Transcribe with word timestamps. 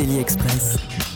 Daily 0.00 0.18
Express. 0.18 1.09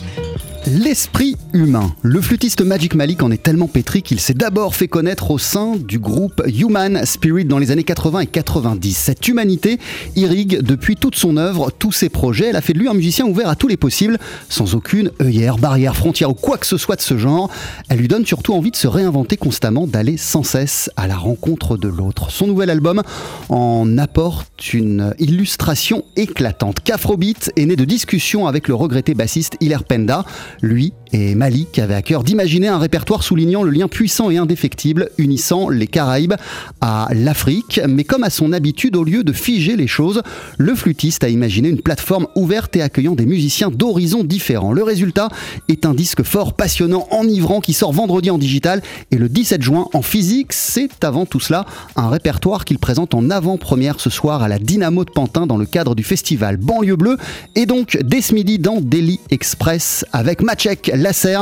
L'esprit 0.67 1.37
humain. 1.53 1.93
Le 2.01 2.19
flûtiste 2.19 2.61
Magic 2.61 2.95
Malik 2.95 3.21
en 3.21 3.29
est 3.29 3.43
tellement 3.43 3.67
pétri 3.67 4.01
qu'il 4.01 4.19
s'est 4.19 4.33
d'abord 4.33 4.73
fait 4.73 4.87
connaître 4.87 5.29
au 5.29 5.37
sein 5.37 5.75
du 5.75 5.99
groupe 5.99 6.41
Human 6.47 7.05
Spirit 7.05 7.45
dans 7.45 7.59
les 7.59 7.69
années 7.69 7.83
80 7.83 8.21
et 8.21 8.25
90. 8.25 8.97
Cette 8.97 9.27
humanité 9.27 9.77
irrigue 10.15 10.61
depuis 10.63 10.95
toute 10.95 11.15
son 11.17 11.37
œuvre, 11.37 11.69
tous 11.69 11.91
ses 11.91 12.09
projets. 12.09 12.47
Elle 12.47 12.55
a 12.55 12.61
fait 12.61 12.73
de 12.73 12.79
lui 12.79 12.87
un 12.87 12.95
musicien 12.95 13.27
ouvert 13.27 13.47
à 13.47 13.55
tous 13.55 13.67
les 13.67 13.77
possibles, 13.77 14.17
sans 14.49 14.73
aucune 14.73 15.11
œillère, 15.21 15.57
barrière, 15.59 15.95
frontière 15.95 16.31
ou 16.31 16.33
quoi 16.33 16.57
que 16.57 16.65
ce 16.65 16.77
soit 16.77 16.95
de 16.95 17.01
ce 17.01 17.15
genre. 17.15 17.51
Elle 17.87 17.99
lui 17.99 18.07
donne 18.07 18.25
surtout 18.25 18.55
envie 18.55 18.71
de 18.71 18.75
se 18.75 18.87
réinventer 18.87 19.37
constamment, 19.37 19.85
d'aller 19.85 20.17
sans 20.17 20.41
cesse 20.41 20.89
à 20.95 21.05
la 21.05 21.15
rencontre 21.15 21.77
de 21.77 21.89
l'autre. 21.89 22.31
Son 22.31 22.47
nouvel 22.47 22.71
album 22.71 23.03
en 23.49 23.99
apporte 23.99 24.73
une 24.73 25.13
illustration 25.19 26.05
éclatante. 26.15 26.79
Qu'Afrobeat 26.83 27.51
est 27.55 27.67
né 27.67 27.75
de 27.75 27.85
discussions 27.85 28.47
avec 28.47 28.67
le 28.67 28.73
regretté 28.73 29.13
bassiste 29.13 29.57
Hilaire 29.61 29.83
Penda. 29.83 30.25
Lui 30.61 30.93
et 31.13 31.35
Malik 31.35 31.79
avaient 31.79 31.95
à 31.95 32.01
cœur 32.01 32.23
d'imaginer 32.23 32.67
un 32.67 32.77
répertoire 32.77 33.23
soulignant 33.23 33.63
le 33.63 33.71
lien 33.71 33.87
puissant 33.87 34.29
et 34.29 34.37
indéfectible 34.37 35.09
unissant 35.17 35.69
les 35.69 35.87
Caraïbes 35.87 36.35
à 36.81 37.07
l'Afrique. 37.13 37.79
Mais 37.87 38.03
comme 38.03 38.23
à 38.23 38.29
son 38.29 38.53
habitude, 38.53 38.95
au 38.95 39.03
lieu 39.03 39.23
de 39.23 39.31
figer 39.31 39.75
les 39.75 39.87
choses, 39.87 40.21
le 40.57 40.75
flûtiste 40.75 41.23
a 41.23 41.29
imaginé 41.29 41.69
une 41.69 41.81
plateforme 41.81 42.27
ouverte 42.35 42.75
et 42.75 42.81
accueillant 42.81 43.15
des 43.15 43.25
musiciens 43.25 43.69
d'horizons 43.69 44.23
différents. 44.23 44.73
Le 44.73 44.83
résultat 44.83 45.29
est 45.69 45.85
un 45.85 45.93
disque 45.93 46.23
fort, 46.23 46.53
passionnant, 46.53 47.07
enivrant 47.11 47.61
qui 47.61 47.73
sort 47.73 47.93
vendredi 47.93 48.29
en 48.29 48.37
digital 48.37 48.81
et 49.11 49.17
le 49.17 49.29
17 49.29 49.61
juin 49.61 49.87
en 49.93 50.01
physique. 50.01 50.53
C'est 50.53 51.03
avant 51.03 51.25
tout 51.25 51.39
cela 51.39 51.65
un 51.95 52.09
répertoire 52.09 52.65
qu'il 52.65 52.79
présente 52.79 53.13
en 53.13 53.29
avant-première 53.29 53.99
ce 53.99 54.09
soir 54.09 54.43
à 54.43 54.47
la 54.47 54.59
Dynamo 54.59 55.05
de 55.05 55.11
Pantin 55.11 55.47
dans 55.47 55.57
le 55.57 55.65
cadre 55.65 55.95
du 55.95 56.03
festival 56.03 56.57
Banlieue 56.57 56.95
Bleue 56.95 57.17
et 57.55 57.65
donc 57.65 57.97
dès 58.03 58.21
ce 58.21 58.33
midi 58.33 58.59
dans 58.59 58.81
Daily 58.81 59.19
Express 59.29 60.05
avec 60.11 60.41
Maciek 60.41 60.91
Lasser 60.95 61.37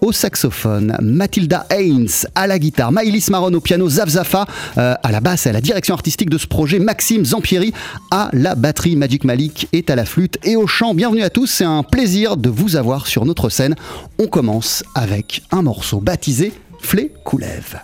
au 0.00 0.12
saxophone, 0.12 0.96
Mathilda 1.00 1.66
Haynes 1.70 2.08
à 2.34 2.46
la 2.46 2.58
guitare, 2.58 2.92
Maïlis 2.92 3.26
Maron 3.30 3.52
au 3.54 3.60
piano, 3.60 3.88
Zavzafa 3.88 4.46
euh, 4.78 4.94
à 5.02 5.12
la 5.12 5.20
basse 5.20 5.46
et 5.46 5.50
à 5.50 5.52
la 5.52 5.60
direction 5.60 5.94
artistique 5.94 6.30
de 6.30 6.38
ce 6.38 6.46
projet, 6.46 6.78
Maxime 6.78 7.24
Zampieri 7.24 7.72
à 8.10 8.30
la 8.32 8.54
batterie, 8.54 8.96
Magic 8.96 9.24
Malik 9.24 9.68
est 9.72 9.90
à 9.90 9.96
la 9.96 10.04
flûte 10.04 10.38
et 10.44 10.56
au 10.56 10.66
chant. 10.66 10.94
Bienvenue 10.94 11.22
à 11.22 11.30
tous, 11.30 11.46
c'est 11.46 11.64
un 11.64 11.82
plaisir 11.82 12.36
de 12.36 12.48
vous 12.48 12.76
avoir 12.76 13.06
sur 13.06 13.24
notre 13.24 13.48
scène. 13.48 13.74
On 14.18 14.26
commence 14.26 14.84
avec 14.94 15.42
un 15.50 15.62
morceau 15.62 16.00
baptisé 16.00 16.52
Flé 16.80 17.12
Koulev. 17.24 17.76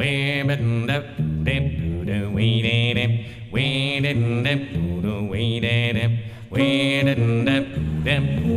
We 0.00 0.42
didn't 0.42 0.86
do 0.86 2.04
do 2.06 2.30
we 2.30 2.62
did 2.62 2.96
it. 2.96 3.26
We 3.52 4.00
didn't 4.00 4.44
do 4.44 5.02
do 5.02 5.28
we 5.28 5.60
did 5.60 5.94
it. 5.94 6.10
We 6.48 7.02
didn't 7.02 7.44
do 7.44 8.16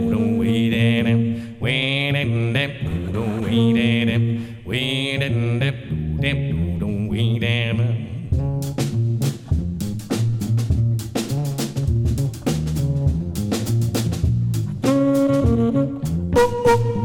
do 0.10 0.38
we 0.40 0.70
did 0.70 1.06
it. 1.06 1.60
We 1.60 2.12
didn't 2.14 2.54
do 2.54 3.12
do 3.12 3.42
we 3.42 3.74
did 3.74 4.08
it. 4.08 4.66
We 4.66 5.18
didn't 5.18 5.60
do 5.60 6.80
do 6.80 7.10
we 7.10 7.40
did 7.40 7.78
it. 7.78 8.04
Boop, 14.82 16.02
boop. 16.32 17.03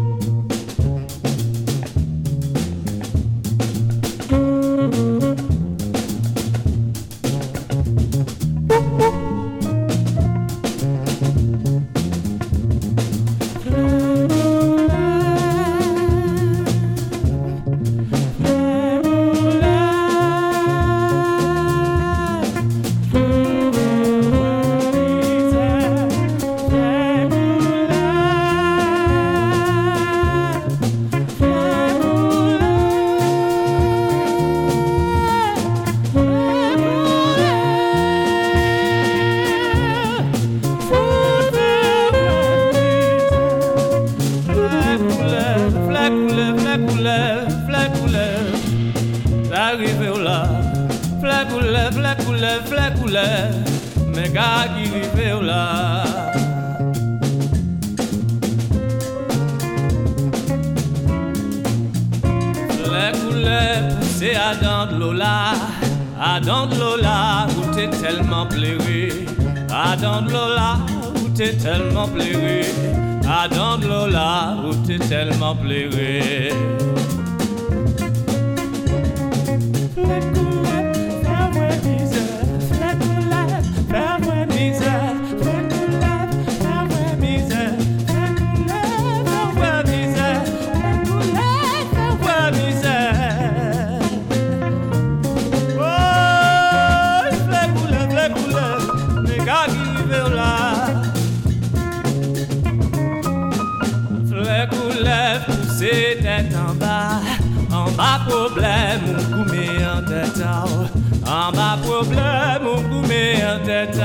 problème, 111.89 112.63
mon 112.63 112.81
goumé 112.89 113.37
en 113.45 113.65
tête 113.65 114.01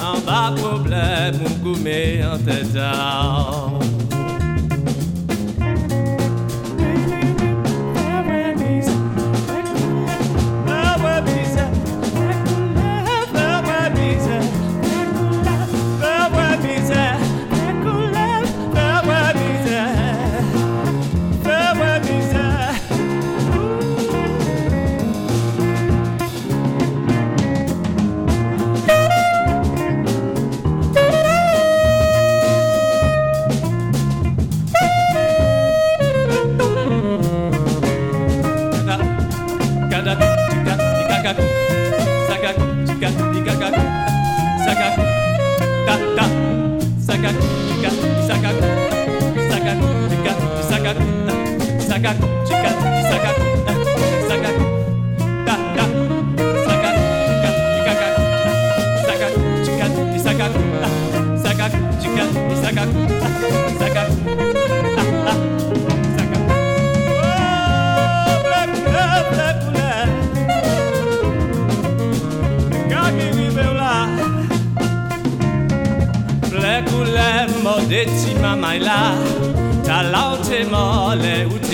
En 0.00 0.18
bas 0.20 0.52
problème, 0.56 1.34
mon 1.42 1.72
goumé 1.72 2.22
en 2.24 2.38
tête 2.38 2.76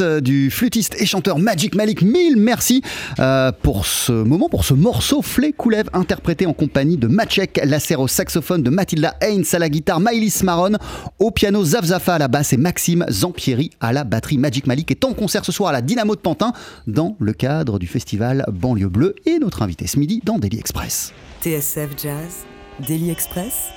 Euh, 0.00 0.20
du 0.20 0.50
flûtiste 0.50 0.96
et 0.98 1.06
chanteur 1.06 1.38
Magic 1.38 1.74
Malik. 1.74 2.02
Mille 2.02 2.36
merci 2.36 2.82
euh, 3.18 3.52
pour 3.62 3.86
ce 3.86 4.12
moment, 4.12 4.48
pour 4.48 4.64
ce 4.64 4.74
morceau 4.74 5.22
Flé 5.22 5.52
Koulev 5.52 5.88
interprété 5.92 6.46
en 6.46 6.52
compagnie 6.52 6.96
de 6.96 7.06
Maciek 7.06 7.60
Lasser 7.64 7.96
au 7.96 8.08
saxophone, 8.08 8.62
de 8.62 8.70
Mathilda 8.70 9.16
Haynes 9.20 9.44
à 9.52 9.58
la 9.58 9.68
guitare, 9.68 10.00
Maïlis 10.00 10.40
Maron 10.42 10.72
au 11.18 11.30
piano, 11.30 11.64
Zavzafa 11.64 12.14
à 12.14 12.18
la 12.18 12.28
basse 12.28 12.52
et 12.52 12.56
Maxime 12.56 13.04
Zampieri 13.08 13.70
à 13.80 13.92
la 13.92 14.04
batterie. 14.04 14.38
Magic 14.38 14.66
Malik 14.66 14.90
est 14.90 15.04
en 15.04 15.12
concert 15.12 15.44
ce 15.44 15.52
soir 15.52 15.70
à 15.70 15.72
la 15.72 15.82
Dynamo 15.82 16.14
de 16.16 16.20
Pantin 16.20 16.52
dans 16.86 17.16
le 17.18 17.32
cadre 17.32 17.78
du 17.78 17.86
festival 17.86 18.44
Banlieue 18.52 18.88
Bleue 18.88 19.14
et 19.24 19.38
notre 19.38 19.62
invité 19.62 19.86
ce 19.86 19.98
midi 19.98 20.20
dans 20.24 20.38
Daily 20.38 20.58
Express. 20.58 21.12
TSF 21.42 21.90
Jazz, 22.02 22.44
Daily 22.86 23.10
Express, 23.10 23.68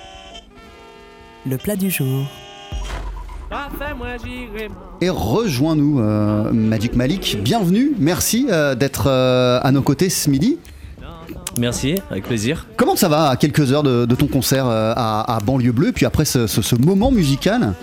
le 1.46 1.58
plat 1.58 1.76
du 1.76 1.90
jour. 1.90 2.26
Et 5.02 5.10
rejoins-nous, 5.10 6.00
euh, 6.00 6.52
Magic 6.52 6.96
Malik. 6.96 7.38
Bienvenue, 7.42 7.92
merci 7.98 8.48
euh, 8.50 8.76
d'être 8.76 9.08
euh, 9.08 9.60
à 9.64 9.72
nos 9.72 9.82
côtés 9.82 10.10
ce 10.10 10.30
midi. 10.30 10.58
Merci, 11.58 11.96
avec 12.10 12.26
plaisir. 12.26 12.68
Comment 12.78 12.96
ça 12.96 13.10
va 13.10 13.30
à 13.30 13.36
quelques 13.38 13.72
heures 13.74 13.84
de, 13.84 14.06
de 14.06 14.16
ton 14.16 14.28
concert 14.28 14.68
euh, 14.68 14.94
à, 14.96 15.36
à 15.36 15.40
Banlieue 15.40 15.72
Bleue, 15.72 15.92
puis 15.94 16.06
après 16.06 16.26
ce, 16.26 16.48
ce- 16.48 16.62
ce 16.62 16.76
moment 16.76 17.12
musical? 17.12 17.74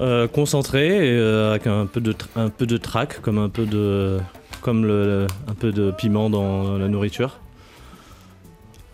Euh, 0.00 0.28
concentré, 0.28 0.88
et, 0.88 1.18
euh, 1.18 1.50
avec 1.50 1.66
un 1.66 1.86
peu 1.86 2.00
de 2.00 2.14
un 2.36 2.48
peu 2.50 2.66
de 2.66 2.76
trac, 2.76 3.20
comme 3.20 3.38
un 3.38 3.48
peu 3.48 3.64
de 3.66 4.18
comme 4.60 4.84
le, 4.84 5.26
un 5.48 5.54
peu 5.54 5.72
de 5.72 5.90
piment 5.92 6.30
dans 6.30 6.78
la 6.78 6.88
nourriture. 6.88 7.38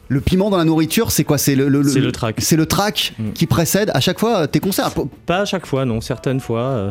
Le 0.08 0.20
piment 0.20 0.50
dans 0.50 0.56
la 0.58 0.64
nourriture, 0.64 1.10
c'est 1.10 1.24
quoi? 1.24 1.38
C'est 1.38 1.54
le, 1.54 1.68
le- 1.68 1.82
C'est 1.84 2.00
le 2.00 2.12
track. 2.12 2.36
C'est 2.40 2.56
le 2.56 2.66
track 2.66 3.14
Mm. 3.18 3.30
qui 3.32 3.46
précède 3.46 3.90
à 3.94 4.00
chaque 4.00 4.18
fois 4.18 4.40
euh, 4.40 4.46
tes 4.46 4.60
concerts? 4.60 4.90
Pas 5.26 5.38
à 5.40 5.44
chaque 5.44 5.66
fois, 5.66 5.84
non. 5.84 6.00
Certaines 6.00 6.40
fois, 6.40 6.60
euh, 6.60 6.90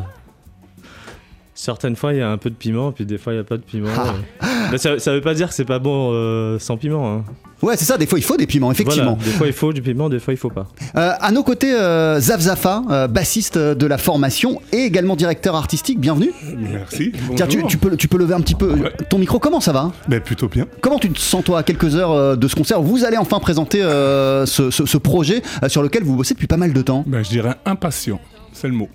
certaines 1.55 1.95
fois 1.95 2.13
il 2.13 2.19
y 2.19 2.21
a 2.21 2.29
un 2.29 2.37
peu 2.37 2.49
de 2.49 2.55
piment, 2.55 2.91
puis 2.91 3.05
des 3.05 3.17
fois 3.17 3.33
il 3.33 3.37
y 3.37 3.39
a 3.39 3.43
pas 3.43 3.57
de 3.57 3.61
piment. 3.63 3.89
Ah. 3.97 4.47
Mais 4.71 4.77
ça, 4.77 4.97
ça 4.99 5.13
veut 5.13 5.21
pas 5.21 5.33
dire 5.33 5.49
que 5.49 5.53
c'est 5.53 5.65
pas 5.65 5.79
bon 5.79 6.11
euh, 6.13 6.57
sans 6.59 6.77
piment. 6.77 7.11
hein. 7.13 7.23
Ouais, 7.61 7.77
c'est 7.77 7.85
ça. 7.85 7.97
Des 7.97 8.07
fois, 8.07 8.19
il 8.19 8.23
faut 8.25 8.35
des 8.35 8.45
piments, 8.45 8.73
effectivement. 8.73 9.13
Voilà, 9.15 9.23
des 9.23 9.31
fois 9.37 9.47
il 9.47 9.53
faut 9.53 9.71
du 9.71 9.81
piment, 9.81 10.09
des 10.09 10.19
fois 10.19 10.33
il 10.33 10.37
faut 10.37 10.49
pas. 10.49 10.67
Euh, 10.97 11.11
à 11.17 11.31
nos 11.31 11.43
côtés, 11.43 11.73
euh, 11.73 12.19
Zavzafa, 12.19 12.81
euh, 12.89 13.07
bassiste 13.07 13.57
de 13.57 13.85
la 13.87 13.97
formation 13.97 14.59
et 14.73 14.79
également 14.79 15.15
directeur 15.15 15.55
artistique. 15.55 15.97
Bienvenue. 15.97 16.31
Merci. 16.57 17.13
Tiens, 17.37 17.47
tu, 17.47 17.77
peux, 17.77 17.95
tu 17.95 18.09
peux 18.09 18.17
lever 18.17 18.33
un 18.33 18.41
petit 18.41 18.55
peu 18.55 18.73
Ouais. 18.73 18.91
ton 19.09 19.17
micro. 19.17 19.39
Comment 19.39 19.61
ça 19.61 19.71
va? 19.71 19.93
Ben, 20.09 20.19
plutôt 20.19 20.49
bien. 20.49 20.65
Comment 20.81 20.99
tu 20.99 21.09
te 21.09 21.19
sens 21.19 21.41
toi 21.45 21.59
à 21.59 21.63
quelques 21.63 21.95
heures 21.95 22.11
euh, 22.11 22.35
de 22.35 22.47
ce 22.49 22.55
concert? 22.55 22.81
Vous 22.81 23.05
allez 23.05 23.17
enfin 23.17 23.39
présenter 23.39 23.81
euh, 23.81 24.45
ce, 24.45 24.69
ce- 24.69 24.85
ce 24.85 24.97
projet 24.97 25.41
euh, 25.63 25.69
sur 25.69 25.81
lequel 25.83 26.03
vous 26.03 26.17
bossez 26.17 26.33
depuis 26.33 26.47
pas 26.47 26.57
mal 26.57 26.73
de 26.73 26.81
temps. 26.81 27.05
Ben, 27.07 27.23
je 27.23 27.29
dirais 27.29 27.53
impatient. 27.65 28.19
C'est 28.51 28.67
le 28.67 28.73
mot. 28.73 28.89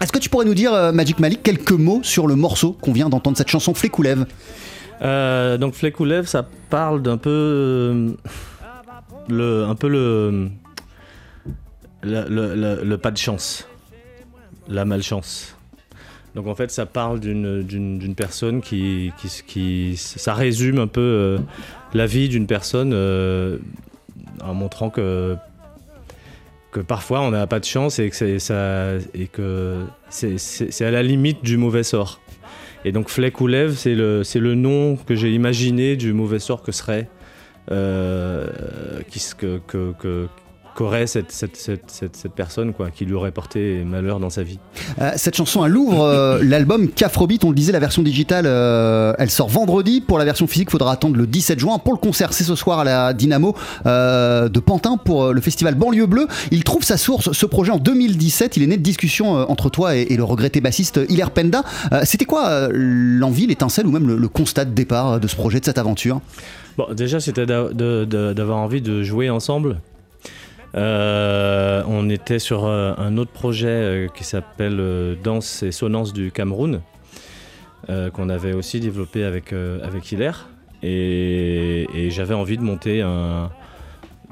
Est-ce 0.00 0.12
que 0.12 0.18
tu 0.18 0.30
pourrais 0.30 0.46
nous 0.46 0.54
dire, 0.54 0.72
euh, 0.72 0.92
Magic 0.92 1.18
Malik, 1.20 1.42
quelques 1.42 1.72
mots 1.72 2.00
sur 2.02 2.26
le 2.26 2.34
morceau 2.34 2.72
qu'on 2.72 2.92
vient 2.92 3.08
d'entendre, 3.10 3.36
cette 3.36 3.50
chanson 3.50 3.74
Flécoulev? 3.74 4.24
Euh, 5.02 5.58
donc 5.58 5.74
Flécoulev, 5.74 6.26
ça 6.26 6.46
parle 6.70 7.02
d'un 7.02 7.18
peu 7.18 7.30
euh, 7.30 8.10
le, 9.28 9.64
un 9.64 9.74
peu 9.74 9.88
le, 9.88 10.48
le, 12.02 12.96
pas 12.96 13.10
de 13.10 13.18
chance, 13.18 13.66
la 14.68 14.84
malchance. 14.84 15.54
Donc 16.34 16.46
en 16.46 16.54
fait, 16.54 16.70
ça 16.70 16.86
parle 16.86 17.20
d'une 17.20 18.14
personne 18.16 18.62
qui, 18.62 19.12
qui, 19.20 19.28
qui- 19.46 19.96
ça 19.96 20.32
résume 20.32 20.78
un 20.78 20.86
peu 20.86 21.38
la 21.92 22.06
vie 22.06 22.28
d'une 22.28 22.46
personne 22.46 22.94
en 24.42 24.54
montrant 24.54 24.88
que 24.90 25.36
que 26.70 26.80
parfois 26.80 27.20
on 27.22 27.30
n'a 27.30 27.46
pas 27.46 27.60
de 27.60 27.64
chance 27.64 27.98
et 27.98 28.10
que 28.10 28.16
c'est 28.16 28.38
ça 28.38 28.94
et 29.14 29.26
que 29.26 29.84
c'est- 30.08 30.82
à 30.82 30.90
la 30.90 31.02
limite 31.02 31.42
du 31.42 31.56
mauvais 31.56 31.82
sort. 31.82 32.20
Et 32.84 32.92
donc 32.92 33.08
Fleck 33.08 33.40
ou 33.40 33.46
Lève, 33.46 33.74
c'est 33.74 33.94
le, 33.94 34.54
nom 34.54 34.96
que 34.96 35.14
j'ai 35.14 35.32
imaginé 35.32 35.96
du 35.96 36.12
mauvais 36.12 36.38
sort 36.38 36.62
que 36.62 36.72
serait, 36.72 37.08
euh, 37.70 38.46
qu'aurait 40.80 41.06
cette, 41.06 41.30
cette, 41.30 41.58
cette, 41.58 41.90
cette, 41.90 42.32
personne 42.32 42.72
quoi, 42.72 42.90
qui 42.90 43.04
lui 43.04 43.12
aurait 43.12 43.32
porté 43.32 43.84
malheur 43.84 44.18
dans 44.18 44.30
sa 44.30 44.42
vie. 44.42 44.58
Euh, 44.98 45.10
cette 45.16 45.36
chanson, 45.36 45.62
elle 45.66 45.76
ouvre 45.76 46.00
euh, 46.00 46.40
l'album 46.42 46.88
Cafrobeat. 46.88 47.44
On 47.44 47.50
le 47.50 47.54
disait, 47.54 47.72
la 47.72 47.80
version 47.80 48.02
digitale, 48.02 48.46
euh, 48.46 49.12
elle 49.18 49.28
sort 49.28 49.50
vendredi. 49.50 50.00
Pour 50.00 50.18
la 50.18 50.24
version 50.24 50.46
physique, 50.46 50.68
il 50.70 50.72
faudra 50.72 50.92
attendre 50.92 51.18
le 51.18 51.26
17 51.26 51.58
juin. 51.58 51.78
Pour 51.78 51.92
le 51.92 51.98
concert, 51.98 52.32
c'est 52.32 52.44
ce 52.44 52.54
soir 52.54 52.78
à 52.78 52.84
la 52.84 53.12
Dynamo 53.12 53.54
de 53.84 54.58
Pantin 54.60 54.96
pour 54.96 55.34
le 55.34 55.40
festival 55.42 55.74
Banlieue 55.74 56.06
Bleue. 56.06 56.26
Il 56.50 56.64
trouve 56.64 56.82
sa 56.82 56.96
source, 56.96 57.32
ce 57.32 57.46
projet, 57.46 57.72
en 57.72 57.78
2017. 57.78 58.56
Il 58.56 58.62
est 58.62 58.66
né 58.66 58.78
de 58.78 58.82
discussion 58.82 59.36
euh, 59.36 59.44
entre 59.48 59.68
toi 59.68 59.96
et, 59.96 60.06
et 60.08 60.16
le 60.16 60.24
regretté 60.24 60.62
bassiste 60.62 60.98
Hilaire 61.10 61.30
Penda. 61.30 61.62
C'était 62.04 62.24
quoi 62.24 62.68
l'envie, 62.72 63.46
l'étincelle 63.46 63.86
ou 63.86 63.90
même 63.90 64.06
le, 64.06 64.16
le 64.16 64.28
constat 64.28 64.64
de 64.64 64.72
départ 64.72 65.20
de 65.20 65.28
ce 65.28 65.36
projet, 65.36 65.60
de 65.60 65.66
cette 65.66 65.78
aventure? 65.78 66.22
Bon, 66.78 66.86
déjà, 66.94 67.20
c'était 67.20 67.44
d'avoir 67.44 68.58
envie 68.58 68.80
de 68.80 69.02
jouer 69.02 69.28
ensemble. 69.28 69.80
Euh, 70.76 71.82
on 71.86 72.08
était 72.08 72.38
sur 72.38 72.66
euh, 72.66 72.94
un 72.96 73.16
autre 73.16 73.32
projet 73.32 73.68
euh, 73.68 74.06
qui 74.08 74.22
s'appelle 74.24 75.16
Danse 75.22 75.62
et 75.62 75.72
Sonance 75.72 76.12
du 76.12 76.30
Cameroun, 76.30 76.80
qu'on 78.12 78.28
avait 78.28 78.52
aussi 78.52 78.78
développé 78.78 79.24
avec, 79.24 79.52
Hilaire. 80.12 80.48
Et, 80.82 82.08
j'avais 82.10 82.34
envie 82.34 82.56
de 82.56 82.62
monter 82.62 83.04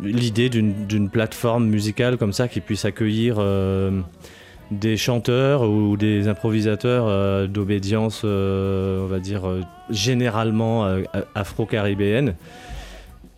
l'idée 0.00 0.48
d'une 0.48 1.10
plateforme 1.10 1.66
musicale 1.66 2.18
comme 2.18 2.32
ça 2.32 2.46
qui 2.46 2.60
puisse 2.60 2.84
accueillir 2.84 3.42
des 4.70 4.96
chanteurs 4.96 5.68
ou 5.68 5.96
des 5.96 6.28
improvisateurs 6.28 7.48
d'obédience, 7.48 8.22
on 8.22 9.06
va 9.06 9.18
dire, 9.18 9.42
généralement 9.90 10.86
afro-caribéenne. 11.34 12.36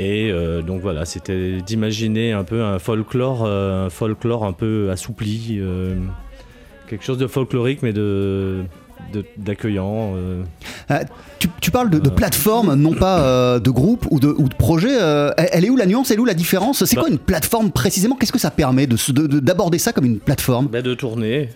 Et 0.02 0.30
euh, 0.32 0.62
donc 0.62 0.80
voilà, 0.80 1.04
c'était 1.04 1.60
d'imaginer 1.60 2.32
un 2.32 2.42
peu 2.42 2.62
un 2.62 2.78
folklore, 2.78 3.44
euh, 3.44 3.86
un 3.86 3.90
folklore 3.90 4.46
un 4.46 4.54
peu 4.54 4.88
assoupli, 4.90 5.58
euh, 5.60 5.94
quelque 6.88 7.04
chose 7.04 7.18
de 7.18 7.26
folklorique 7.26 7.82
mais 7.82 7.92
de 7.92 8.62
d'accueillant. 9.36 10.14
euh. 10.16 10.42
tu, 11.38 11.48
tu 11.60 11.70
parles 11.70 11.90
de, 11.90 11.98
de 11.98 12.08
plateforme, 12.10 12.74
non 12.74 12.92
pas 12.94 13.58
de 13.58 13.70
groupe 13.70 14.06
ou 14.10 14.20
de, 14.20 14.28
ou 14.28 14.48
de 14.48 14.54
projet. 14.54 14.94
elle, 15.36 15.64
est 15.64 15.70
où 15.70 15.76
la 15.76 15.86
nuance 15.86 16.10
Elle 16.10 16.16
est 16.18 16.20
où 16.20 16.24
la 16.24 16.34
différence? 16.34 16.84
C'est 16.84 16.96
Bah. 16.96 17.02
quoi 17.02 17.10
une 17.10 17.18
plateforme 17.18 17.70
précisément? 17.70 18.14
Qu'est-ce 18.16 18.32
que 18.32 18.38
ça 18.38 18.50
permet 18.50 18.86
de- 18.86 18.96
de- 19.12 19.40
d'aborder 19.40 19.78
ça 19.78 19.92
comme 19.92 20.04
une 20.06 20.18
plateforme? 20.18 20.68
Bah, 20.68 20.80
de 20.82 20.94
tourner, 20.94 21.48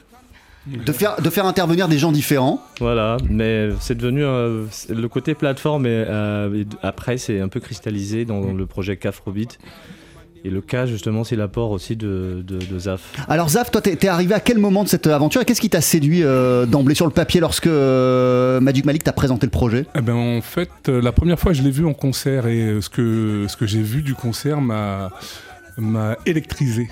de 0.67 0.93
faire, 0.93 1.21
de 1.21 1.31
faire 1.31 1.47
intervenir 1.47 1.89
des 1.89 1.99
gens 1.99 2.13
différents 2.13 2.63
Voilà, 2.81 3.17
mais 3.29 3.69
c'est 3.81 3.97
devenu 3.97 4.23
c'est- 4.71 4.93
le 4.95 5.09
côté 5.09 5.35
plateforme. 5.35 5.87
Et, 5.87 6.05
euh, 6.09 6.63
et 6.63 6.67
après, 6.83 7.19
c'est 7.19 7.41
un 7.41 7.49
peu 7.49 7.61
cristallisé 7.61 8.25
dans 8.25 8.53
le 8.53 8.67
projet 8.67 8.97
Cafrobeat. 8.97 9.59
Et 10.47 10.51
le 10.51 10.61
cas, 10.61 10.85
justement, 10.85 11.25
c'est 11.25 11.37
l'apport 11.37 11.71
aussi 11.71 11.97
de, 11.97 12.45
de, 12.47 12.59
de 12.59 12.79
Zaf. 12.79 13.01
Alors 13.29 13.49
Zaf, 13.49 13.71
toi 13.71 13.81
t'es 13.81 14.07
arrivé 14.09 14.35
à 14.35 14.41
quel 14.41 14.59
moment 14.59 14.85
de 14.85 14.89
cette 14.91 15.07
aventure 15.07 15.41
et 15.41 15.47
qu'est-ce 15.47 15.61
qui 15.63 15.71
t'a 15.71 15.81
séduit 15.81 16.23
euh, 16.23 16.67
d'emblée 16.67 16.95
sur 16.95 17.07
le 17.07 17.13
papier 17.13 17.41
lorsque 17.41 17.67
euh, 17.67 18.61
Magic 18.61 18.85
Malik 18.85 19.05
t'a 19.05 19.15
présenté 19.15 19.47
le 19.47 19.51
projet? 19.51 19.87
Eh 19.97 20.03
ben, 20.03 20.13
en 20.13 20.43
fait, 20.43 20.69
euh, 20.91 21.01
la 21.01 21.13
première 21.13 21.39
fois, 21.41 21.55
je 21.55 21.63
l'ai 21.63 21.71
vu 21.71 21.87
en 21.87 21.95
concert 21.95 22.47
et 22.47 22.61
euh, 22.61 22.81
ce 22.83 22.91
que, 22.91 23.47
ce 23.49 23.57
que 23.57 23.67
j'ai 23.67 23.81
vu 23.81 24.03
du 24.03 24.15
concert 24.15 24.61
m'a 24.61 25.11
m'a 25.79 26.17
électrisé, 26.25 26.89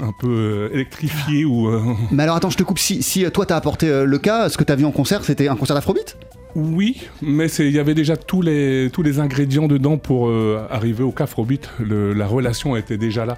un 0.00 0.12
peu 0.12 0.28
euh, 0.28 0.68
électrifié 0.74 1.44
ou. 1.44 1.68
euh, 1.68 1.82
Mais 2.10 2.22
alors 2.22 2.36
attends, 2.36 2.50
je 2.50 2.56
te 2.56 2.62
coupe. 2.62 2.78
Si, 2.78 3.02
si 3.02 3.24
euh, 3.24 3.30
toi 3.30 3.46
t'as 3.46 3.56
apporté 3.56 3.88
le 4.04 4.18
cas, 4.18 4.48
ce 4.48 4.56
que 4.56 4.64
t'as 4.64 4.76
vu 4.76 4.84
en 4.84 4.92
concert, 4.92 5.24
c'était 5.24 5.48
un 5.48 5.56
concert 5.56 5.74
d'Afrobeat? 5.76 6.16
Oui, 6.54 7.02
mais 7.20 7.48
il 7.58 7.70
y 7.72 7.78
avait 7.78 7.94
déjà 7.94 8.16
tous 8.16 8.40
les, 8.40 8.88
tous 8.90 9.02
les 9.02 9.20
ingrédients 9.20 9.68
dedans 9.68 9.98
pour 9.98 10.28
euh, 10.28 10.66
arriver 10.70 11.02
au 11.04 11.12
Cafrobeat. 11.12 11.68
Le- 11.78 12.14
La 12.14 12.26
relation 12.26 12.76
était 12.76 12.96
déjà 12.96 13.26
là. 13.26 13.36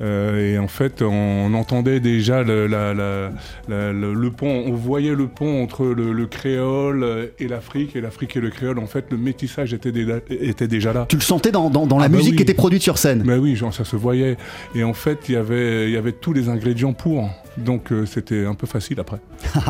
Euh, 0.00 0.54
et 0.54 0.58
en 0.58 0.68
fait, 0.68 1.02
on 1.02 1.52
entendait 1.54 2.00
déjà 2.00 2.42
le, 2.42 2.66
la- 2.66 2.92
la- 2.94 3.30
la- 3.68 3.92
le, 3.92 4.14
le 4.14 4.30
pont, 4.30 4.64
on 4.66 4.72
voyait 4.72 5.14
le 5.14 5.28
pont 5.28 5.62
entre 5.62 5.84
le, 5.84 6.12
le 6.12 6.26
créole 6.26 7.30
et 7.38 7.46
l'Afrique, 7.46 7.94
et 7.94 8.00
l'Afrique 8.00 8.36
et 8.36 8.40
le 8.40 8.50
créole. 8.50 8.78
En 8.78 8.86
fait, 8.86 9.04
le 9.10 9.16
métissage 9.16 9.72
était, 9.74 9.92
déjà- 9.92 10.16
était 10.30 10.66
déjà 10.68 10.92
là. 10.92 11.06
Tu 11.08 11.16
le 11.16 11.22
sentais 11.22 11.52
dans, 11.52 11.70
dans- 11.70 11.86
dans 11.86 11.98
la 11.98 12.06
Ah 12.06 12.08
bah 12.08 12.16
musique 12.16 12.32
oui. 12.32 12.36
qui 12.38 12.42
était 12.42 12.54
produite 12.54 12.82
sur 12.82 12.98
scène 12.98 13.22
Mais 13.24 13.36
oui, 13.36 13.54
genre, 13.54 13.72
ça 13.72 13.84
se 13.84 13.96
voyait. 13.96 14.36
Et 14.74 14.82
en 14.82 14.94
fait, 14.94 15.28
il 15.28 15.34
y 15.34 15.36
avait, 15.36 15.88
il 15.88 15.92
y 15.92 15.96
avait 15.96 16.12
tous 16.12 16.32
les 16.32 16.48
ingrédients 16.48 16.92
pour. 16.94 17.28
Donc, 17.58 17.92
euh, 17.92 18.06
c'était 18.06 18.46
un 18.46 18.54
peu 18.54 18.66
facile 18.66 18.98
après. 18.98 19.18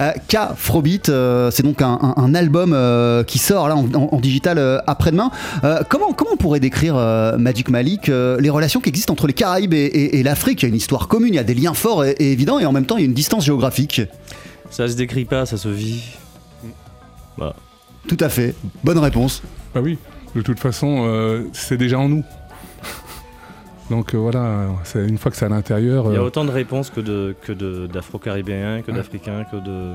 Euh, 0.00 0.10
K-Frobeat, 0.28 1.08
euh, 1.08 1.50
c'est 1.50 1.62
donc 1.64 1.82
un, 1.82 1.98
un- 2.00 2.14
un 2.16 2.34
album 2.34 2.74
qui 3.26 3.38
sort 3.38 3.68
là 3.68 3.76
en, 3.76 3.84
en- 3.94 4.08
en 4.12 4.20
digital 4.20 4.80
après-demain. 4.86 5.30
Comment, 5.88 6.12
comment 6.12 6.30
on 6.32 6.36
pourrait 6.36 6.60
décrire 6.60 6.94
Magic 7.38 7.68
Malik 7.68 8.06
les 8.08 8.48
relations 8.50 8.80
qui 8.80 8.88
existent 8.88 9.11
entre 9.12 9.26
les 9.26 9.32
Caraïbes 9.34 9.74
et, 9.74 9.84
et- 9.84 10.18
et 10.18 10.22
l'Afrique 10.22 10.62
Il 10.62 10.66
y 10.66 10.66
a 10.66 10.68
une 10.70 10.74
histoire 10.76 11.06
commune, 11.08 11.32
il 11.34 11.36
y 11.36 11.38
a 11.38 11.44
des 11.44 11.54
liens 11.54 11.74
forts 11.74 12.04
et, 12.04 12.12
et 12.18 12.32
évidents, 12.32 12.58
et 12.58 12.66
en 12.66 12.72
même 12.72 12.86
temps 12.86 12.96
il 12.96 13.00
y 13.00 13.04
a 13.04 13.06
une 13.06 13.14
distance 13.14 13.44
géographique. 13.44 14.00
Ça 14.70 14.88
se 14.88 14.94
décrit 14.96 15.24
pas, 15.26 15.46
ça 15.46 15.56
se 15.58 15.68
vit. 15.68 16.02
Voilà. 17.36 17.54
Tout 18.08 18.16
à 18.20 18.28
fait. 18.28 18.54
Bonne 18.82 18.98
réponse. 18.98 19.42
Bah 19.74 19.80
oui, 19.82 19.98
de 20.34 20.42
toute 20.42 20.58
façon, 20.58 21.04
euh, 21.06 21.44
c'est 21.52 21.76
déjà 21.76 21.98
en 21.98 22.08
nous. 22.08 22.24
Donc 23.90 24.14
euh, 24.14 24.18
voilà, 24.18 24.66
une 24.94 25.18
fois 25.18 25.30
que 25.30 25.36
c'est 25.36 25.44
à 25.44 25.48
l'intérieur. 25.48 26.06
Il 26.08 26.14
y 26.14 26.16
a 26.16 26.20
euh, 26.20 26.24
autant 26.24 26.44
de 26.44 26.50
réponses 26.50 26.90
que 26.90 27.00
de 27.00 27.34
que 27.42 27.52
d'afro-caribéens, 27.86 28.82
que 28.82 28.90
d'africains, 28.90 29.44
que 29.44 29.56
de. 29.56 29.94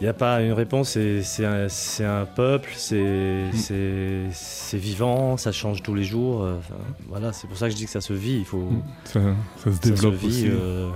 Il 0.00 0.04
n'y 0.04 0.08
a 0.08 0.14
pas 0.14 0.40
une 0.40 0.52
réponse, 0.52 0.96
c'est 1.22 1.44
un, 1.44 2.24
peuple, 2.34 2.70
c'est 2.74 3.50
c'est- 3.52 4.78
vivant, 4.78 5.36
ça 5.36 5.52
change 5.52 5.82
tous 5.82 5.94
les 5.94 6.04
jours. 6.04 6.42
euh, 6.42 6.56
enfin, 6.58 6.76
voilà, 7.08 7.34
c'est 7.34 7.46
pour 7.46 7.58
ça 7.58 7.66
que 7.66 7.72
je 7.72 7.76
dis 7.76 7.84
que 7.84 7.90
ça 7.90 8.00
se 8.00 8.14
vit. 8.14 8.38
Il 8.38 8.44
faut. 8.46 8.68
ça, 9.04 9.20
ça 9.58 9.70
se 9.70 9.76
ça 9.76 9.80
développe 9.82 10.14
vit, 10.14 10.26
aussi. 10.26 10.48
euh, 10.48 10.88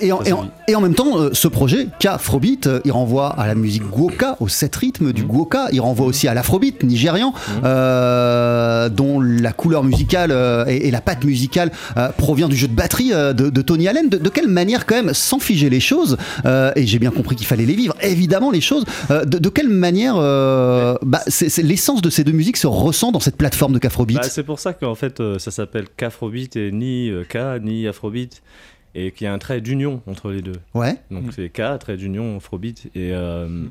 Et 0.00 0.12
en, 0.12 0.18
Ça 0.18 0.24
se 0.24 0.30
et 0.30 0.32
en- 0.32 0.42
vit. 0.42 0.48
et 0.68 0.74
en 0.74 0.80
même 0.80 0.94
temps, 0.94 1.18
euh, 1.18 1.30
ce 1.32 1.48
projet, 1.48 1.88
K-Afrobeat, 2.00 2.66
euh, 2.66 2.80
il 2.84 2.92
renvoie 2.92 3.28
à 3.28 3.46
la 3.46 3.54
musique 3.54 3.84
guoka, 3.84 4.36
au 4.40 4.48
set 4.48 4.74
rythme 4.76 5.08
Mmh. 5.08 5.12
du 5.12 5.24
guoka, 5.24 5.66
il 5.72 5.80
renvoie 5.80 6.06
aussi 6.06 6.28
à 6.28 6.34
l'afrobeat 6.34 6.82
nigérian, 6.82 7.32
euh, 7.64 8.88
dont 8.88 9.20
la 9.20 9.52
couleur 9.52 9.84
musicale 9.84 10.32
et, 10.68 10.88
et 10.88 10.90
la 10.90 11.00
patte 11.00 11.24
musicale 11.24 11.70
provient 12.16 12.48
du 12.48 12.56
jeu 12.56 12.68
de 12.68 12.74
batterie 12.74 13.10
de, 13.10 13.32
de 13.32 13.62
Tony 13.62 13.88
Allen. 13.88 14.08
De, 14.08 14.16
de 14.18 14.28
quelle 14.28 14.48
manière, 14.48 14.86
quand 14.86 14.94
même, 14.96 15.14
sans 15.14 15.38
figer 15.38 15.70
les 15.70 15.80
choses, 15.80 16.16
et 16.76 16.86
j'ai 16.86 16.98
bien 16.98 17.10
compris 17.10 17.36
qu'il 17.36 17.46
fallait 17.46 17.66
les 17.66 17.74
vivre, 17.74 17.94
évidemment, 18.02 18.50
les 18.50 18.60
choses, 18.60 18.84
de, 19.10 19.38
de 19.38 19.48
quelle 19.48 19.68
manière 19.68 20.14
bah, 20.16 21.20
c'est- 21.26 21.62
l'essence 21.62 22.02
de 22.02 22.10
ces 22.10 22.24
deux 22.24 22.32
musiques 22.32 22.56
se 22.56 22.66
ressent 22.66 23.12
dans 23.12 23.20
cette 23.20 23.36
plateforme 23.36 23.72
de 23.72 23.78
K-Afrobeat 23.78 24.16
Bah, 24.16 24.22
c'est 24.28 24.42
pour 24.42 24.58
ça 24.58 24.72
qu'en 24.72 24.94
fait 24.94 25.22
ça 25.38 25.50
s'appelle 25.50 25.86
qu'Afrobeat 25.96 26.56
et 26.56 26.72
ni 26.72 27.10
K 27.28 27.36
ni 27.62 27.86
Afrobeat 27.86 28.42
et 28.94 29.12
qu'il 29.12 29.24
y 29.24 29.28
a 29.28 29.32
un 29.32 29.38
trait 29.38 29.60
d'union 29.60 30.02
entre 30.06 30.30
les 30.30 30.42
deux. 30.42 30.60
Ouais. 30.74 30.96
Donc 31.10 31.32
c'est 31.32 31.48
K, 31.48 31.78
trait 31.78 31.96
d'union, 31.96 32.36
Afrobeat 32.36 32.86
et 32.94 33.12
euh, 33.12 33.66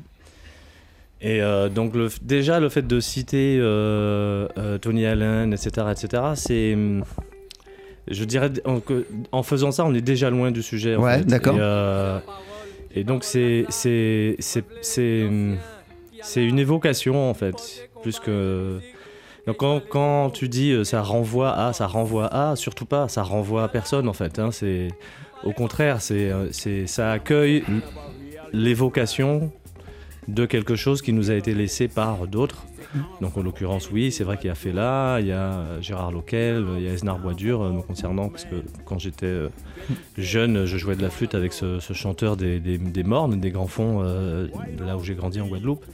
et 1.20 1.42
euh, 1.42 1.68
donc 1.68 1.94
le, 1.94 2.08
déjà 2.22 2.60
le 2.60 2.68
fait 2.68 2.86
de 2.86 2.98
citer 2.98 3.58
euh, 3.60 4.48
euh, 4.56 4.78
Tony 4.78 5.04
Allen, 5.04 5.52
etc., 5.52 5.86
etc., 5.90 6.22
c'est 6.34 6.74
hum, 6.74 7.04
je 8.08 8.24
dirais 8.24 8.50
en, 9.32 9.42
faisant 9.42 9.70
ça 9.70 9.84
on 9.84 9.94
est 9.94 10.00
déjà 10.00 10.30
loin 10.30 10.50
du 10.50 10.62
sujet. 10.62 10.96
en 10.96 11.02
Ouais, 11.02 11.22
d'accord. 11.22 11.56
Et, 11.56 11.60
euh, 11.60 12.18
et 12.94 13.04
donc 13.04 13.24
c'est 13.24 13.66
c'est 13.68 14.36
c'est 14.38 14.64
c'est 14.80 15.28
c'est 16.22 16.44
une 16.44 16.58
évocation 16.58 17.28
en 17.28 17.34
fait 17.34 17.88
plus 18.02 18.18
que 18.18 18.80
quand, 19.52 20.30
tu 20.30 20.48
dis 20.48 20.72
euh, 20.72 20.84
ça 20.84 21.02
renvoie 21.02 21.52
à, 21.52 21.72
ça 21.72 21.86
renvoie 21.86 22.26
à, 22.26 22.56
surtout 22.56 22.86
pas, 22.86 23.08
ça 23.08 23.22
renvoie 23.22 23.64
à 23.64 23.68
personne 23.68 24.08
en 24.08 24.12
fait. 24.12 24.38
hein, 24.38 24.50
c'est 24.50 24.88
au 25.44 25.52
contraire, 25.52 26.02
c'est 26.02 26.30
euh, 26.30 26.86
ça 26.86 27.12
accueille 27.12 27.64
l'évocation 28.52 29.50
de 30.28 30.46
quelque 30.46 30.76
chose 30.76 31.00
qui 31.02 31.12
nous 31.12 31.30
a 31.30 31.34
été 31.34 31.54
laissé 31.54 31.88
par 31.88 32.26
d'autres. 32.26 32.64
Donc 33.20 33.36
en 33.36 33.42
l'occurrence, 33.42 33.90
oui, 33.92 34.10
c'est 34.10 34.24
vrai 34.24 34.36
qu'il 34.36 34.48
y 34.48 34.50
a 34.50 34.56
Fela, 34.56 35.18
il 35.20 35.28
y 35.28 35.32
a 35.32 35.52
euh, 35.52 35.80
Gérard 35.80 36.10
Loquel, 36.10 36.66
il 36.76 36.82
y 36.82 36.88
a 36.88 36.92
Esnar 36.92 37.18
Boisdur 37.20 37.60
me 37.60 37.82
concernant, 37.82 38.28
parce 38.28 38.44
que 38.44 38.56
quand 38.84 38.98
j'étais 38.98 39.32
jeune, 40.18 40.66
je 40.66 40.76
jouais 40.76 40.96
de 40.96 41.02
la 41.02 41.10
flûte 41.10 41.36
avec 41.36 41.52
ce, 41.52 41.78
chanteur 41.92 42.36
des, 42.36 42.78
Mornes, 43.04 43.38
des 43.40 43.50
Grands 43.50 43.68
Fonds, 43.68 44.02
là 44.02 44.96
où 44.96 45.04
j'ai 45.04 45.14
grandi 45.14 45.40
en 45.40 45.46
Guadeloupe. 45.46 45.84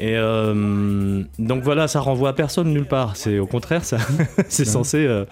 Et 0.00 0.16
euh, 0.16 1.22
donc 1.38 1.62
voilà, 1.64 1.88
ça 1.88 2.00
renvoie 2.00 2.28
à 2.30 2.32
personne 2.32 2.72
nulle 2.72 2.86
part. 2.86 3.16
C'est 3.16 3.38
au 3.38 3.46
contraire, 3.46 3.84
ça, 3.84 3.98
c'est 4.48 4.64
censé 4.64 4.98
euh, 4.98 5.24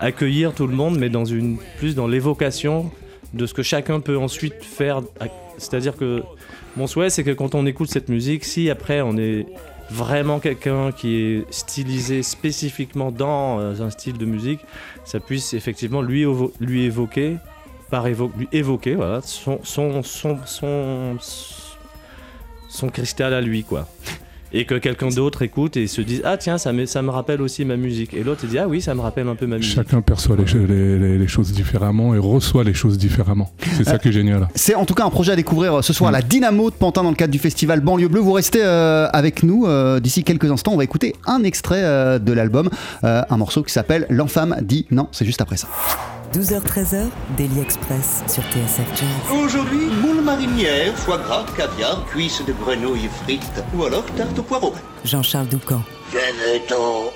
accueillir 0.00 0.54
tout 0.54 0.66
le 0.66 0.74
monde, 0.74 0.96
mais 0.98 1.08
dans 1.08 1.24
une 1.24 1.58
plus 1.78 1.94
dans 1.94 2.06
l'évocation 2.06 2.90
de 3.34 3.46
ce 3.46 3.54
que 3.54 3.62
chacun 3.62 4.00
peut 4.00 4.16
ensuite 4.18 4.62
faire. 4.62 5.00
C'est-à-dire 5.58 5.96
que 5.96 6.22
mon 6.76 6.86
souhait, 6.86 7.10
c'est 7.10 7.24
que 7.24 7.30
quand 7.32 7.54
on 7.54 7.66
écoute 7.66 7.90
cette 7.90 8.08
musique, 8.08 8.44
si 8.44 8.70
après 8.70 9.00
on 9.00 9.16
est 9.16 9.46
vraiment 9.90 10.38
quelqu'un 10.38 10.92
qui 10.92 11.16
est 11.16 11.44
stylisé 11.52 12.22
spécifiquement 12.22 13.10
dans 13.10 13.58
euh, 13.60 13.74
un 13.80 13.90
style 13.90 14.18
de 14.18 14.24
musique, 14.24 14.60
ça 15.04 15.18
puisse 15.20 15.52
effectivement 15.52 16.00
lui, 16.00 16.24
lui 16.60 16.84
évoquer, 16.84 17.36
par 17.90 18.06
évo- 18.06 18.30
lui 18.38 18.48
évoquer, 18.52 18.94
voilà, 18.94 19.20
son, 19.22 19.58
son, 19.64 20.02
son, 20.02 20.38
son, 20.46 21.16
son 22.72 22.88
cristal 22.88 23.34
à 23.34 23.40
lui, 23.40 23.62
quoi. 23.64 23.86
et 24.54 24.66
que 24.66 24.74
quelqu'un 24.74 25.08
d'autre 25.08 25.40
écoute 25.42 25.78
et 25.78 25.86
se 25.86 26.02
dise 26.02 26.20
ah 26.26 26.36
tiens 26.36 26.58
ça 26.58 26.74
me, 26.74 26.84
ça 26.84 27.00
me 27.00 27.08
rappelle 27.08 27.40
aussi 27.40 27.64
ma 27.64 27.76
musique 27.76 28.12
et 28.12 28.22
l'autre 28.22 28.44
dit 28.46 28.58
ah 28.58 28.68
oui 28.68 28.82
ça 28.82 28.94
me 28.94 29.00
rappelle 29.00 29.26
un 29.26 29.34
peu 29.34 29.46
ma 29.46 29.56
musique. 29.56 29.74
Chacun 29.74 30.02
perçoit 30.02 30.36
les, 30.36 30.46
ch- 30.46 30.62
les- 30.68 30.98
les- 30.98 31.16
les 31.16 31.26
choses 31.26 31.52
différemment 31.52 32.14
et 32.14 32.18
reçoit 32.18 32.62
les 32.62 32.74
choses 32.74 32.98
différemment. 32.98 33.50
C'est 33.78 33.84
ça 33.84 33.96
qui 33.98 34.08
est 34.08 34.12
génial. 34.12 34.48
C'est 34.54 34.74
en 34.74 34.84
tout 34.84 34.92
cas 34.92 35.04
un 35.06 35.10
projet 35.10 35.32
à 35.32 35.36
découvrir 35.36 35.78
euh, 35.78 35.82
ce 35.82 35.94
soir, 35.94 36.12
la 36.12 36.20
Dynamo 36.20 36.68
de 36.70 36.74
Pantin 36.76 37.02
dans 37.02 37.08
le 37.08 37.16
cadre 37.16 37.32
du 37.32 37.38
festival 37.38 37.80
Banlieue 37.80 38.08
Bleue. 38.08 38.20
Vous 38.20 38.32
restez 38.32 38.60
euh, 38.62 39.08
avec 39.14 39.42
nous 39.42 39.64
euh, 39.66 40.00
d'ici 40.00 40.22
quelques 40.22 40.50
instants. 40.50 40.72
On 40.74 40.76
va 40.76 40.84
écouter 40.84 41.14
un 41.26 41.44
extrait 41.44 41.82
euh, 41.82 42.18
de 42.18 42.32
l'album, 42.34 42.68
euh, 43.04 43.22
un 43.30 43.36
morceau 43.38 43.62
qui 43.62 43.72
s'appelle 43.72 44.06
L'Enfame 44.10 44.56
dit 44.62 44.86
non. 44.90 45.08
C'est 45.12 45.24
juste 45.24 45.40
après 45.40 45.56
ça. 45.56 45.68
12h-13h, 46.32 47.10
Daily 47.36 47.60
Express 47.60 48.22
sur 48.26 48.42
TSF 48.44 48.88
Jazz. 48.96 49.38
Aujourd'hui, 49.44 49.86
moule 50.00 50.22
marinière, 50.22 50.96
foie 50.96 51.18
gras, 51.18 51.44
caviar, 51.56 52.06
cuisses 52.06 52.42
de 52.46 52.54
grenouille 52.54 53.10
frites 53.22 53.62
ou 53.76 53.84
alors 53.84 54.04
tarte 54.16 54.38
au 54.38 54.42
poireau. 54.42 54.72
Jean-Charles 55.04 55.48
Doucan. 55.48 55.82
Venez-t'en. 56.10 57.10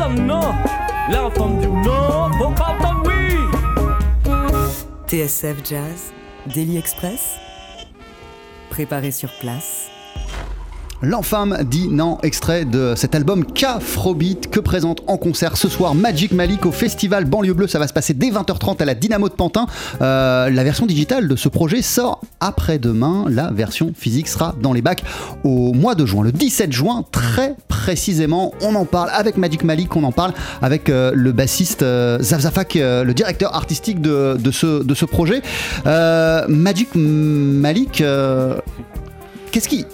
Peut-être 0.00 0.20
non. 0.20 0.54
La 1.10 1.30
femme 1.30 1.58
dit 1.58 1.66
non, 1.66 2.30
faut 2.38 2.50
pas 2.50 2.76
oui. 3.04 3.36
TSF 5.06 5.56
Jazz, 5.68 6.12
Daily 6.46 6.78
Express. 6.78 7.36
Préparé 8.70 9.10
sur 9.10 9.30
place. 9.40 9.79
L'Enfame 11.02 11.64
dit 11.64 11.88
non, 11.88 12.18
extrait 12.22 12.64
de 12.64 12.94
cet 12.94 13.14
album 13.14 13.44
K-Frobeat 13.44 14.50
que 14.50 14.60
présente 14.60 15.02
en 15.06 15.16
concert 15.16 15.56
ce 15.56 15.68
soir 15.68 15.94
Magic 15.94 16.32
Malik 16.32 16.66
au 16.66 16.72
festival 16.72 17.24
Banlieue 17.24 17.54
Bleue. 17.54 17.68
Ça 17.68 17.78
va 17.78 17.88
se 17.88 17.92
passer 17.92 18.12
dès 18.12 18.30
20h30 18.30 18.82
à 18.82 18.84
la 18.84 18.94
Dynamo 18.94 19.28
de 19.28 19.34
Pantin. 19.34 19.66
Euh, 20.02 20.50
la 20.50 20.64
version 20.64 20.84
digitale 20.86 21.26
de 21.26 21.36
ce 21.36 21.48
projet 21.48 21.80
sort 21.80 22.20
après-demain. 22.40 23.24
La 23.28 23.50
version 23.50 23.92
physique 23.96 24.28
sera 24.28 24.54
dans 24.60 24.72
les 24.72 24.82
bacs 24.82 25.02
au 25.42 25.72
mois 25.72 25.94
de 25.94 26.04
juin, 26.04 26.22
le 26.22 26.32
17 26.32 26.72
juin, 26.72 27.04
très 27.10 27.54
précisément. 27.68 28.52
On 28.60 28.74
en 28.74 28.84
parle 28.84 29.10
avec 29.12 29.36
Magic 29.36 29.64
Malik, 29.64 29.96
on 29.96 30.04
en 30.04 30.12
parle 30.12 30.32
avec 30.60 30.90
euh, 30.90 31.12
le 31.14 31.32
bassiste 31.32 31.82
euh, 31.82 32.20
Zav 32.20 32.40
Zafak, 32.40 32.76
euh, 32.76 33.04
le 33.04 33.14
directeur 33.14 33.54
artistique 33.54 34.00
de, 34.00 34.38
ce, 34.50 35.04
projet. 35.06 35.42
Magic 36.48 36.88
Malik. 36.94 38.02
Qu'est-ce 39.50 39.68
qui. 39.68 39.86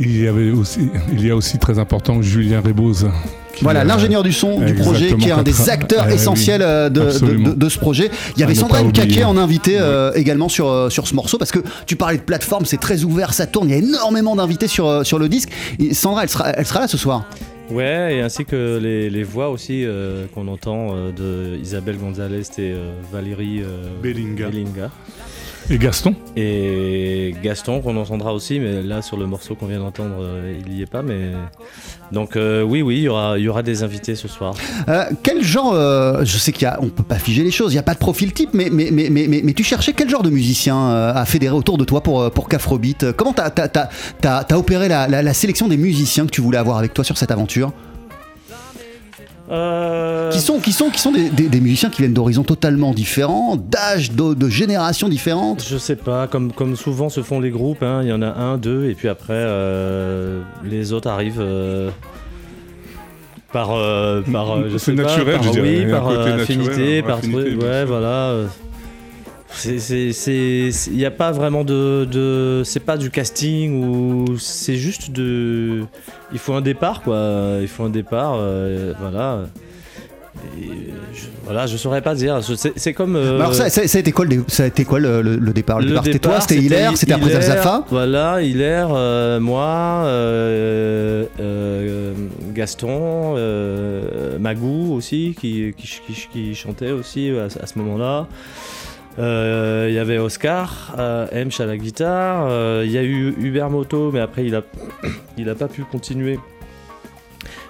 Il 0.00 0.20
y 0.20 0.26
avait 0.26 0.50
aussi, 0.50 0.88
il 1.12 1.24
y 1.26 1.30
a 1.30 1.36
aussi 1.36 1.58
très 1.58 1.78
important 1.78 2.22
Julien 2.22 2.60
Rebose. 2.60 3.08
qui, 3.54 3.62
Voilà, 3.62 3.84
l'ingénieur 3.84 4.22
du 4.22 4.32
son 4.32 4.58
du 4.60 4.74
projet, 4.74 5.14
qui 5.14 5.28
est 5.28 5.32
un 5.32 5.42
des 5.42 5.68
acteurs 5.68 6.06
oui, 6.08 6.14
essentiels 6.14 6.62
euh, 6.62 6.88
de, 6.88 7.00
de- 7.00 7.06
absolument. 7.06 7.48
de- 7.50 7.54
de 7.54 7.68
ce 7.68 7.78
projet. 7.78 8.10
Il 8.36 8.40
y 8.40 8.42
À 8.42 8.46
avait 8.46 8.54
Sandra. 8.54 8.82
Mkake 8.82 9.22
en 9.24 9.36
invité 9.36 9.76
euh, 9.78 10.10
également 10.14 10.48
sur, 10.48 10.68
euh, 10.68 10.88
sur 10.90 11.06
ce 11.06 11.14
morceau, 11.14 11.36
parce 11.38 11.50
que 11.52 11.60
tu 11.86 11.96
parlais 11.96 12.16
de 12.16 12.22
plateforme, 12.22 12.64
c'est 12.64 12.80
très 12.80 13.04
ouvert, 13.04 13.34
ça 13.34 13.46
tourne, 13.46 13.68
il 13.68 13.72
y 13.72 13.74
a 13.74 13.78
énormément 13.78 14.34
d'invités 14.34 14.66
sur, 14.68 15.04
sur 15.06 15.18
le 15.18 15.28
disque. 15.28 15.50
Et 15.78 15.92
Sandra, 15.94 16.22
elle 16.22 16.28
sera, 16.30 16.50
elle 16.50 16.66
sera 16.66 16.80
là 16.80 16.88
ce 16.88 16.96
soir. 16.98 17.26
Ouais, 17.70 18.16
et 18.16 18.20
ainsi 18.22 18.44
que 18.44 18.78
les, 18.82 19.08
les 19.08 19.22
voix 19.22 19.48
aussi 19.50 19.84
euh, 19.84 20.24
qu'on 20.34 20.48
entend 20.48 20.94
euh, 20.94 21.10
de 21.12 21.58
Isabelle 21.62 21.96
Gonzalez 21.98 22.40
et 22.58 22.72
euh, 22.72 22.90
Valérie 23.12 23.60
euh, 23.62 23.84
Bellinga. 24.02 24.48
Bellinga. 24.48 24.90
Et 25.70 25.78
Gaston 25.78 26.14
Et 26.36 27.34
Gaston 27.42 27.80
qu'on 27.80 27.96
entendra 27.96 28.34
aussi, 28.34 28.58
mais 28.60 28.82
là 28.82 29.00
sur 29.02 29.16
le 29.16 29.26
morceau 29.26 29.54
qu'on 29.54 29.66
vient 29.66 29.78
d'entendre, 29.78 30.16
euh, 30.20 30.54
il 30.66 30.72
n'y 30.74 30.82
est 30.82 30.86
pas. 30.86 31.02
Mais 31.02 31.30
donc 32.10 32.36
euh, 32.36 32.62
oui, 32.62 32.82
oui, 32.82 32.96
il 32.98 33.02
y 33.02 33.08
aura, 33.08 33.38
il 33.38 33.44
y 33.44 33.48
aura 33.48 33.62
des 33.62 33.82
invités 33.82 34.14
ce 34.14 34.28
soir. 34.28 34.54
Euh, 34.88 35.04
quel 35.22 35.42
genre, 35.42 35.72
euh, 35.74 36.24
je 36.24 36.36
sais 36.38 36.52
qu'il 36.52 36.62
y 36.64 36.66
a, 36.66 36.78
on 36.82 36.88
peut 36.88 37.02
pas 37.02 37.18
figer 37.18 37.42
les 37.44 37.50
choses, 37.50 37.72
il 37.72 37.76
n'y 37.76 37.80
a 37.80 37.84
pas 37.84 37.94
de 37.94 37.98
profil 37.98 38.32
type, 38.32 38.50
mais, 38.52 38.68
mais, 38.70 38.88
mais, 38.92 39.08
mais, 39.10 39.26
mais, 39.28 39.40
mais 39.44 39.52
tu 39.54 39.64
cherchais 39.64 39.92
quel 39.92 40.10
genre 40.10 40.22
de 40.22 40.30
musicien 40.30 40.76
euh, 40.90 41.12
à 41.14 41.24
fédérer 41.24 41.54
autour 41.54 41.78
de 41.78 41.84
toi 41.84 42.02
pour, 42.02 42.30
pour 42.32 42.48
Cafrobeat 42.48 43.12
Comment 43.12 43.32
t'as 43.32 43.44
as, 43.46 43.50
t'as- 43.68 43.88
t'as- 44.20 44.44
t'as 44.44 44.56
opéré 44.56 44.88
la, 44.88 45.06
la- 45.08 45.22
la 45.22 45.34
sélection 45.34 45.68
des 45.68 45.76
musiciens 45.76 46.26
que 46.26 46.30
tu 46.30 46.40
voulais 46.40 46.58
avoir 46.58 46.78
avec 46.78 46.92
toi 46.92 47.04
sur 47.04 47.16
cette 47.16 47.30
aventure? 47.30 47.72
Euh, 49.50 50.30
qui 50.30 50.40
sont, 50.40 50.60
qui 50.60 50.72
sont, 50.72 50.88
qui 50.88 51.00
sont 51.00 51.10
des, 51.12 51.28
des- 51.28 51.48
des 51.48 51.60
musiciens 51.60 51.90
qui 51.90 52.00
viennent 52.02 52.14
d'horizons 52.14 52.44
totalement 52.44 52.92
différents, 52.94 53.56
d'âge, 53.56 54.12
de, 54.12 54.34
de 54.34 54.48
générations 54.48 55.08
différentes. 55.08 55.64
Je 55.68 55.76
sais 55.78 55.96
pas, 55.96 56.26
comme, 56.28 56.52
comme 56.52 56.76
souvent 56.76 57.08
se 57.08 57.22
font 57.22 57.40
les 57.40 57.50
groupes, 57.50 57.82
hein, 57.82 58.00
il 58.02 58.08
y 58.08 58.12
en 58.12 58.22
a 58.22 58.28
un, 58.32 58.56
deux, 58.56 58.88
et 58.88 58.94
puis 58.94 59.08
après 59.08 59.34
euh, 59.34 60.40
les 60.64 60.92
autres 60.92 61.08
arrivent 61.10 61.40
euh, 61.40 61.90
par, 63.52 63.72
euh, 63.72 64.22
par 64.32 64.52
euh, 64.56 64.68
je 64.72 64.78
sais 64.78 64.94
pas, 64.94 65.02
naturel, 65.02 65.34
par, 65.34 65.42
je 65.42 65.50
dirais, 65.50 65.84
oui, 65.84 65.90
par 65.90 66.08
euh, 66.08 66.16
naturel, 66.16 66.40
affinité, 66.40 67.02
par 67.02 67.18
affinité, 67.18 67.42
truc, 67.42 67.58
bien 67.58 67.68
ouais, 67.68 67.84
voilà. 67.84 68.34
Il 69.64 70.96
n'y 70.96 71.04
a 71.04 71.10
pas 71.10 71.32
vraiment 71.32 71.64
de, 71.64 72.06
de- 72.10 72.62
c'est 72.64 72.80
pas 72.80 72.96
du 72.96 73.10
casting 73.10 73.84
ou 73.84 74.38
c'est 74.38 74.76
juste 74.76 75.10
de, 75.10 75.82
il 76.32 76.38
faut 76.38 76.54
un 76.54 76.60
départ 76.62 77.02
quoi, 77.02 77.58
il 77.60 77.68
faut 77.68 77.84
un 77.84 77.90
départ, 77.90 78.34
euh, 78.38 78.92
voilà. 79.00 79.40
Et 80.58 80.66
je, 81.14 81.26
voilà, 81.44 81.66
je 81.66 81.76
saurais 81.76 82.00
pas 82.00 82.14
dire. 82.14 82.40
C'est, 82.76 82.94
comme. 82.94 83.14
euh, 83.16 83.38
Alors 83.38 83.54
ça, 83.54 83.68
ça, 83.68 83.86
ça 83.86 83.98
a 83.98 84.00
été 84.00 84.10
quoi, 84.12 84.24
le, 84.24 84.42
ça 84.48 84.64
a 84.64 84.66
été 84.66 84.84
quoi 84.84 84.98
le, 84.98 85.20
le- 85.22 85.36
le 85.36 85.52
départ? 85.52 85.78
Le, 85.80 85.86
départ, 85.88 86.04
c'était 86.04 86.18
toi, 86.18 86.40
c'était 86.40 86.56
Hilaire, 86.62 86.96
c'était 86.96 87.12
après 87.12 87.30
Zafa 87.42 87.84
Voilà, 87.90 88.42
Hilaire, 88.42 88.88
euh, 88.92 89.38
moi, 89.40 90.02
euh, 90.06 91.26
euh, 91.38 92.12
Gaston, 92.54 93.34
euh, 93.36 94.38
Magou 94.38 94.94
aussi, 94.94 95.36
qui, 95.38 95.74
qui, 95.76 95.86
qui- 96.06 96.28
qui 96.32 96.54
chantait 96.54 96.90
aussi 96.90 97.30
à, 97.30 97.44
à 97.62 97.66
ce 97.66 97.78
moment-là. 97.78 98.26
Euh, 99.18 99.86
Il 99.90 99.94
y 99.94 99.98
avait 99.98 100.18
Oscar, 100.18 100.94
euh, 100.98 101.26
Emch 101.32 101.60
à 101.60 101.66
la 101.66 101.76
guitare. 101.76 102.46
euh, 102.48 102.82
Il 102.86 102.90
y 102.92 102.98
a 102.98 103.02
eu 103.02 103.34
Hubert 103.38 103.70
Moto, 103.70 104.10
mais 104.12 104.20
après 104.20 104.44
il 104.46 104.54
a, 104.54 104.62
il 105.38 105.48
a 105.48 105.54
pas 105.54 105.68
pu 105.68 105.82
continuer. 105.84 106.38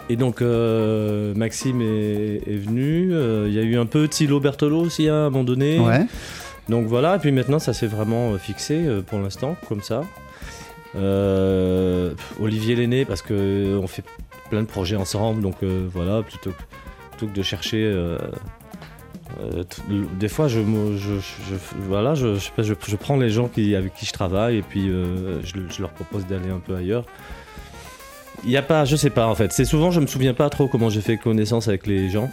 Et 0.09 0.17
donc 0.17 0.43
euh, 0.43 1.33
Maxime 1.35 1.81
est, 1.81 2.43
est 2.47 2.57
venu. 2.59 3.11
euh, 3.13 3.47
Il 3.49 3.55
y 3.55 3.59
a 3.59 3.63
eu 3.63 3.77
un 3.77 3.87
peu 3.87 4.09
Thilo 4.09 4.41
Bertolo 4.41 4.81
aussi 4.81 5.09
hein, 5.09 5.15
à 5.15 5.19
un 5.27 5.31
moment 5.31 5.45
donné. 5.45 5.79
Ouais. 5.81 6.07
Donc 6.69 6.87
voilà, 6.87 7.17
et 7.17 7.19
puis 7.19 7.33
maintenant 7.33 7.59
ça 7.59 7.73
s'est 7.73 7.87
vraiment 7.89 8.33
euh, 8.33 8.39
fixé 8.39 8.77
euh, 8.87 9.03
pour 9.03 9.19
l'instant, 9.19 9.57
comme 9.69 9.83
ça. 9.83 10.03
Euh, 10.95 12.13
Olivier 12.41 12.77
Lenné, 12.77 13.05
parce 13.05 13.23
que 13.23 13.33
euh, 13.35 13.81
on 13.83 13.87
fait 13.87 14.05
plein 14.51 14.61
de 14.61 14.67
projets 14.67 14.97
ensemble, 14.97 15.41
donc 15.43 15.57
euh, 15.63 15.87
voilà, 15.93 16.23
plutôt, 16.23 16.53
plutôt 17.11 17.27
que 17.33 17.37
de 17.37 17.43
chercher. 17.43 17.83
Euh, 19.41 19.65
des 20.19 20.29
fois, 20.29 20.49
je, 20.49 20.61
je, 20.61 21.15
je- 21.21 21.57
voilà, 21.89 22.15
je, 22.15 22.37
je 22.59 22.97
prends 22.97 23.17
les 23.17 23.31
gens 23.31 23.49
qui, 23.49 23.75
avec 23.75 23.95
qui 23.95 24.07
je 24.07 24.13
travaille 24.13 24.59
et 24.59 24.63
puis 24.63 24.89
euh, 24.89 25.41
je, 25.45 25.81
leur 25.81 25.91
propose 25.91 26.27
d'aller 26.27 26.51
un 26.51 26.59
peu 26.59 26.75
ailleurs. 26.77 27.05
Il 28.45 28.51
n'y 28.51 28.57
a 28.57 28.63
pas, 28.63 28.85
je 28.85 28.97
sais 28.97 29.11
pas 29.11 29.27
en 29.27 29.35
fait. 29.35 29.53
C'est 29.53 29.65
souvent, 29.65 29.91
je 29.91 30.01
me 30.01 30.07
souviens 30.07 30.35
pas 30.35 30.51
trop 30.51 30.69
comment 30.69 30.91
j'ai 30.91 31.01
fait 31.01 31.17
connaissance 31.17 31.69
avec 31.69 31.87
les 31.87 32.11
gens. 32.11 32.31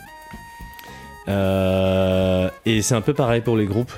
Euh, 1.28 2.50
et 2.66 2.82
c'est 2.82 2.96
un 2.96 3.02
peu 3.02 3.14
pareil 3.14 3.42
pour 3.42 3.56
les 3.58 3.66
groupes. 3.66 3.92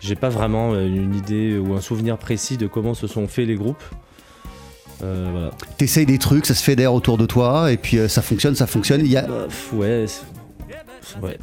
J'ai 0.00 0.14
pas 0.14 0.28
vraiment 0.28 0.74
une 0.74 1.14
idée 1.14 1.58
ou 1.58 1.74
un 1.74 1.80
souvenir 1.80 2.16
précis 2.16 2.56
de 2.56 2.66
comment 2.66 2.94
se 2.94 3.06
sont 3.06 3.26
faits 3.28 3.46
les 3.46 3.56
groupes. 3.56 3.82
Euh, 5.02 5.28
voilà. 5.30 5.50
T'essayes 5.78 6.06
des 6.06 6.18
trucs, 6.18 6.46
ça 6.46 6.54
se 6.54 6.62
fédère 6.62 6.94
autour 6.94 7.18
de 7.18 7.26
toi, 7.26 7.72
et 7.72 7.76
puis 7.76 7.98
euh, 7.98 8.08
ça 8.08 8.22
fonctionne, 8.22 8.54
ça 8.54 8.66
fonctionne. 8.66 9.00
Il 9.00 9.10
y 9.10 9.16
a... 9.16 9.22
Bah, 9.22 9.46
ouais, 9.72 10.06
ouais. 11.22 11.38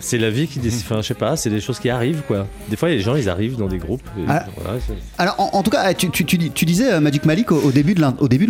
C'est 0.00 0.18
la 0.18 0.30
vie 0.30 0.46
qui 0.48 0.58
décide. 0.58 0.80
Enfin, 0.90 1.02
je 1.02 1.06
sais 1.08 1.14
pas, 1.14 1.36
c'est 1.36 1.50
des 1.50 1.60
choses 1.60 1.78
qui 1.78 1.88
arrivent 1.90 2.22
quoi. 2.26 2.46
Des 2.68 2.76
fois, 2.76 2.88
les 2.88 3.00
gens 3.00 3.14
ils 3.16 3.28
arrivent 3.28 3.56
dans 3.56 3.68
des 3.68 3.78
groupes. 3.78 4.02
et 4.18 4.22
Ah. 4.28 4.46
voilà, 4.56 4.78
Alors, 5.18 5.34
en, 5.38 5.58
en 5.58 5.62
tout 5.62 5.70
cas, 5.70 5.92
tu, 5.94 6.10
tu- 6.10 6.24
tu 6.24 6.36
dis- 6.38 6.50
tu 6.50 6.64
disais, 6.64 6.92
euh, 6.92 7.00
Magic 7.00 7.24
Malik, 7.24 7.52
au, 7.52 7.60
au 7.60 7.70
début 7.70 7.94
de 7.94 8.00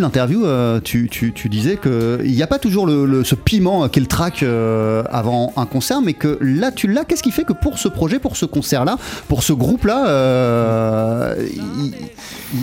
l'interview, 0.01 0.45
euh, 0.45 0.79
tu, 0.83 1.07
tu- 1.11 1.33
tu 1.33 1.49
disais 1.49 1.77
qu'il 1.77 2.31
n'y 2.31 2.41
a 2.43 2.47
pas 2.47 2.57
toujours 2.59 2.85
le, 2.87 3.05
le- 3.05 3.23
ce 3.23 3.35
piment 3.35 3.83
euh, 3.83 3.87
qu'est 3.89 3.99
le 3.99 4.05
track 4.07 4.43
euh, 4.43 5.03
avant 5.11 5.53
un 5.57 5.65
concert, 5.65 6.01
mais 6.01 6.13
que 6.13 6.37
là, 6.41 6.71
tu 6.71 6.87
l'as. 6.87 7.05
Qu'est-ce 7.05 7.23
qui 7.23 7.31
fait 7.31 7.43
que 7.43 7.53
pour 7.53 7.77
ce 7.79 7.87
projet, 7.87 8.19
pour 8.19 8.37
ce 8.37 8.45
concert-là, 8.45 8.97
pour 9.27 9.43
ce 9.43 9.53
groupe-là, 9.53 10.07
euh, 10.07 11.35
il 11.77 11.93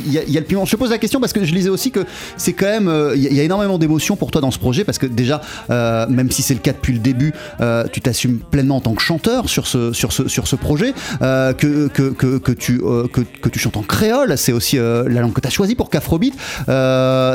il 0.07 0.12
y, 0.12 0.18
a- 0.18 0.22
il 0.24 0.31
y 0.33 0.37
a 0.37 0.40
le 0.40 0.46
piment 0.46 0.64
Je 0.64 0.72
te 0.72 0.77
pose 0.77 0.90
la 0.90 0.98
question 0.98 1.20
parce 1.20 1.33
que 1.33 1.44
je 1.44 1.55
lisais 1.55 1.68
aussi 1.70 1.90
que 1.90 2.01
c'est 2.37 2.53
quand 2.53 2.66
même. 2.66 2.88
euh, 2.88 3.14
Il 3.16 3.22
y, 3.22 3.40
a- 3.40 3.42
énormément 3.44 3.79
d'émotions 3.79 4.16
pour 4.16 4.31
toi 4.31 4.40
dans 4.40 4.51
ce 4.51 4.59
projet, 4.59 4.85
parce 4.85 4.98
que 4.98 5.07
déjà, 5.07 5.40
euh, 5.70 6.07
même 6.09 6.31
si 6.31 6.42
c'est 6.42 6.55
le 6.55 6.61
cas 6.61 6.72
depuis 6.72 6.92
le 6.92 6.98
début, 6.98 7.33
euh, 7.61 7.85
tu 7.90 8.01
t'assumes 8.01 8.38
pleinement 8.38 8.77
en 8.77 8.81
tant 8.81 8.94
que 8.94 9.03
chanteur 9.03 9.48
sur 9.48 9.66
ce, 9.66 9.92
sur 9.92 10.12
ce, 10.12 10.29
sur 10.29 10.46
ce 10.46 10.57
projet, 10.57 10.92
que, 11.20 11.88
que, 11.88 12.11
que, 12.11 12.38
que 12.38 12.53
tu, 12.53 12.79
que, 12.79 13.20
que 13.40 13.48
tu 13.48 13.59
chantes 13.59 13.77
en 13.77 13.83
créole, 13.83 14.37
c'est 14.37 14.53
aussi 14.53 14.77
la 14.77 15.05
langue 15.20 15.33
que 15.33 15.40
tu 15.40 15.46
as 15.48 15.51
choisie 15.51 15.74
pour 15.74 15.88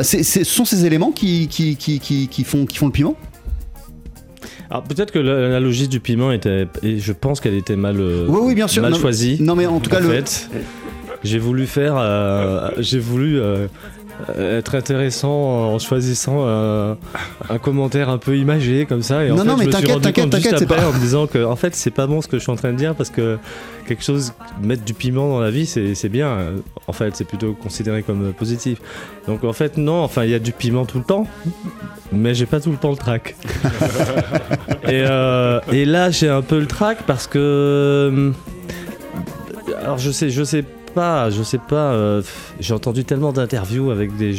c'est- 0.03 0.23
ce 0.23 0.43
sont 0.43 0.65
ces 0.65 0.85
éléments 0.85 1.11
qui, 1.11 1.47
qui, 1.47 1.75
qui, 1.75 1.99
qui, 1.99 2.27
qui 2.27 2.43
font, 2.43 2.65
qui 2.65 2.77
font 2.77 2.85
le 2.87 2.91
piment? 2.91 3.15
Alors 4.69 4.83
peut-être 4.83 5.11
que 5.11 5.19
l'analogie 5.19 5.87
du 5.87 5.99
piment 5.99 6.31
était, 6.31 6.67
et 6.81 6.99
je 6.99 7.11
pense 7.13 7.39
qu'elle 7.39 7.53
était 7.55 7.75
mal, 7.75 7.99
Oui, 7.99 8.39
oui, 8.43 8.55
bien 8.55 8.67
sûr. 8.67 8.81
mal 8.81 8.91
Non, 8.91 8.97
choisie. 8.99 9.37
non, 9.39 9.55
mais 9.55 9.65
en 9.65 9.79
tout 9.79 9.89
cas, 9.89 9.99
le- 9.99 10.09
fait, 10.09 10.49
j'ai 11.23 11.39
voulu 11.39 11.65
faire, 11.67 11.95
euh, 11.97 12.69
j'ai 12.79 12.99
voulu 12.99 13.39
euh, 13.39 13.67
être 14.37 14.75
intéressant 14.75 15.29
en 15.31 15.79
choisissant 15.79 16.43
euh, 16.45 16.93
un 17.49 17.57
commentaire 17.57 18.09
un 18.09 18.17
peu 18.17 18.37
imagé 18.37 18.85
comme 18.85 19.01
ça. 19.01 19.23
Et 19.25 19.31
en 19.31 19.35
Non, 19.35 19.41
fait, 19.43 19.47
non, 19.47 19.57
mais 19.57 19.63
je 19.63 19.67
me 19.69 19.71
suis 19.73 19.81
t'inquiète, 19.81 19.91
rendu 19.93 20.03
t'inquiète, 20.03 20.23
compte 20.25 20.33
juste 20.35 20.43
t'inquiète, 20.45 20.59
c'est 20.67 20.73
après 20.73 20.83
pas- 20.85 20.89
en 20.89 20.93
me 20.93 20.99
disant 20.99 21.27
que 21.27 21.43
en 21.43 21.55
fait 21.55 21.75
c'est 21.75 21.91
pas 21.91 22.05
bon 22.07 22.21
ce 22.21 22.27
que 22.27 22.37
je 22.37 22.43
suis 22.43 22.51
en 22.51 22.55
train 22.55 22.71
de 22.71 22.77
dire 22.77 22.93
parce 22.95 23.09
que 23.09 23.37
quelque 23.87 24.03
chose 24.03 24.33
mettre 24.61 24.83
du 24.83 24.93
piment 24.93 25.27
dans 25.29 25.39
la 25.41 25.49
vie 25.51 25.65
c'est 25.65 25.95
c'est 25.95 26.09
bien. 26.09 26.37
En 26.87 26.93
fait, 26.93 27.15
c'est 27.15 27.23
plutôt 27.25 27.53
considéré 27.53 28.03
comme 28.03 28.33
positif. 28.33 28.79
Donc 29.27 29.43
en 29.43 29.53
fait 29.53 29.77
non, 29.77 30.01
enfin 30.03 30.23
il 30.25 30.29
y 30.31 30.35
a 30.35 30.39
du 30.39 30.51
piment 30.51 30.85
tout 30.85 30.99
le 30.99 31.03
temps, 31.05 31.25
mais 32.11 32.33
j'ai 32.33 32.45
pas 32.45 32.59
tout 32.59 32.71
le 32.71 32.77
temps 32.77 32.91
le 32.91 32.97
trac. 32.97 33.35
et, 34.83 35.03
euh, 35.07 35.59
et 35.71 35.85
là 35.85 36.11
j'ai 36.11 36.29
un 36.29 36.41
peu 36.41 36.59
le 36.59 36.67
trac 36.67 36.99
parce 37.07 37.25
que 37.27 37.39
euh, 37.39 38.31
alors 39.81 39.97
je 39.97 40.11
sais 40.11 40.29
je 40.29 40.43
sais 40.43 40.63
pas 40.93 41.29
je 41.29 41.43
sais 41.43 41.57
pas 41.57 41.93
euh, 41.93 42.21
j'ai 42.59 42.73
entendu 42.73 43.03
tellement 43.03 43.31
d'interviews 43.33 43.91
avec 43.91 44.15
des, 44.15 44.35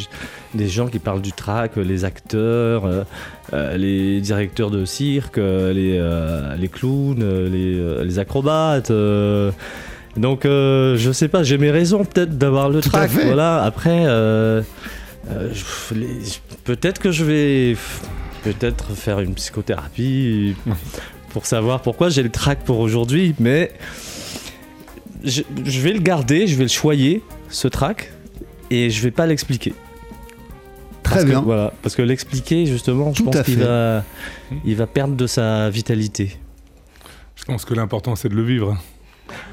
des 0.55 0.69
gens 0.69 0.89
qui 0.89 0.99
parlent 0.99 1.23
du 1.23 1.33
track 1.33 1.77
les 1.77 2.05
acteurs 2.05 2.85
euh, 2.87 3.05
euh, 3.53 3.77
les 3.77 4.21
directeurs 4.21 4.71
de 4.71 4.85
cirque 4.85 5.39
euh, 5.39 5.73
les, 5.73 5.97
euh, 5.99 6.57
les 6.57 6.69
clowns 6.69 7.23
euh, 7.23 7.49
les, 7.49 7.75
euh, 7.75 8.05
les 8.05 8.19
acrobates 8.19 8.91
euh, 8.91 9.51
donc 10.17 10.47
euh, 10.47 10.97
je 10.97 11.11
sais 11.13 11.29
pas 11.29 11.43
j'ai 11.43 11.59
mes 11.59 11.71
raisons 11.71 12.05
peut-être 12.05 12.39
d'avoir 12.39 12.69
le 12.69 12.81
Tout 12.81 12.91
track 12.91 13.11
voilà. 13.11 13.63
Après 13.63 14.05
euh, 14.07 14.63
euh, 15.31 15.51
peut-être 16.65 17.01
que 17.01 17.11
je 17.11 17.25
vais 17.25 17.77
peut-être 18.45 18.93
faire 18.93 19.21
une 19.21 19.35
psychothérapie 19.35 20.55
pour 21.31 21.47
savoir 21.47 21.83
pourquoi 21.83 22.11
j'ai 22.11 22.23
le 22.23 22.31
track 22.31 22.61
pour 22.65 22.79
aujourd'hui, 22.79 23.35
mais 23.41 23.73
je, 25.25 25.43
je 25.65 25.81
vais 25.81 25.93
le 25.93 26.01
garder, 26.01 26.47
je 26.47 26.55
vais 26.57 26.65
le 26.65 26.69
choyer, 26.69 27.23
ce 27.49 27.69
track, 27.69 28.13
et 28.71 28.91
je 28.91 29.03
vais 29.03 29.11
pas 29.11 29.27
l'expliquer. 29.27 29.75
Très 31.03 31.15
Parce 31.17 31.25
que- 31.25 31.31
bien. 31.31 31.41
voilà, 31.43 31.73
parce 31.83 31.95
que 31.97 32.03
l'expliquer, 32.03 32.65
justement, 32.67 33.13
je 33.13 33.19
Tout 33.23 33.31
pense 33.31 33.43
qu'il 33.43 33.59
va, 33.59 34.05
il 34.65 34.77
va 34.77 34.87
perdre 34.87 35.15
de 35.17 35.27
sa 35.27 35.69
vitalité. 35.71 36.37
Je 37.37 37.45
pense 37.45 37.65
que 37.65 37.75
l'important 37.75 38.17
c'est 38.17 38.29
de 38.29 38.35
le 38.35 38.43
vivre. 38.45 38.77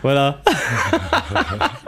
Voilà. 0.02 0.42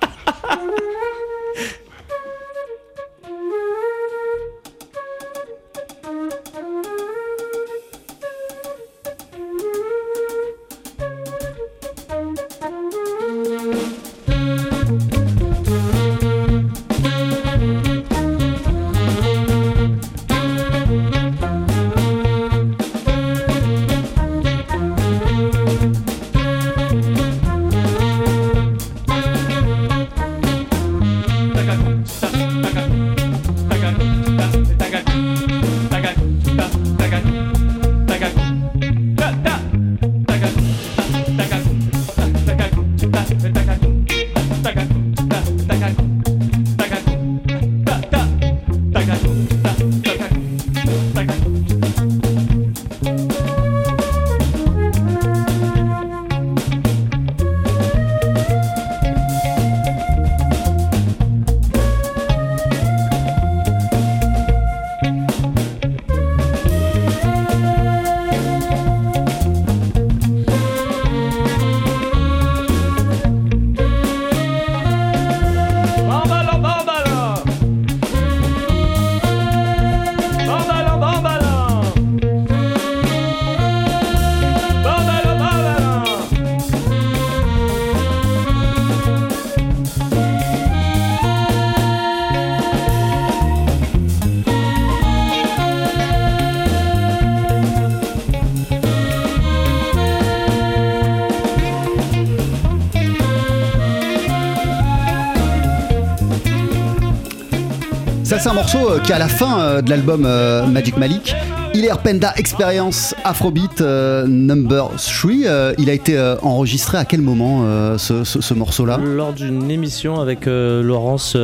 c'est 108.44 108.50
un 108.50 108.54
morceau 108.56 108.90
euh, 108.90 109.00
qui 109.00 109.14
est 109.14 109.16
à 109.16 109.20
la 109.20 109.30
fin 109.30 109.58
euh, 109.62 109.82
de 109.82 109.90
l'album 109.90 110.26
euh, 110.26 110.66
Magic 110.66 110.98
Malik. 110.98 111.34
Hilaire 111.74 112.00
Penda 112.00 112.34
Experience 112.36 113.16
Afrobeat 113.24 113.80
Number 113.80 114.90
3. 114.98 115.32
Euh, 115.46 115.74
il 115.78 115.90
a 115.90 115.94
été 115.94 116.20
enregistré 116.42 116.98
à 116.98 117.06
quel 117.06 117.22
moment 117.22 117.66
ce, 117.98 118.26
ce- 118.26 118.42
ce 118.42 118.54
morceau-là? 118.54 119.00
Lors 119.02 119.32
d'une 119.32 119.72
émission 119.72 120.20
avec 120.20 120.46
Laurence 120.46 121.38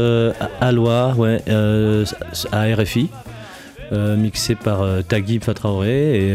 Allois, 0.60 1.14
ouais, 1.18 1.42
à 2.52 2.64
RFI, 2.76 3.08
mixé 3.94 4.56
par 4.56 4.82
Tagui 5.08 5.40
Fatraoré. 5.40 6.30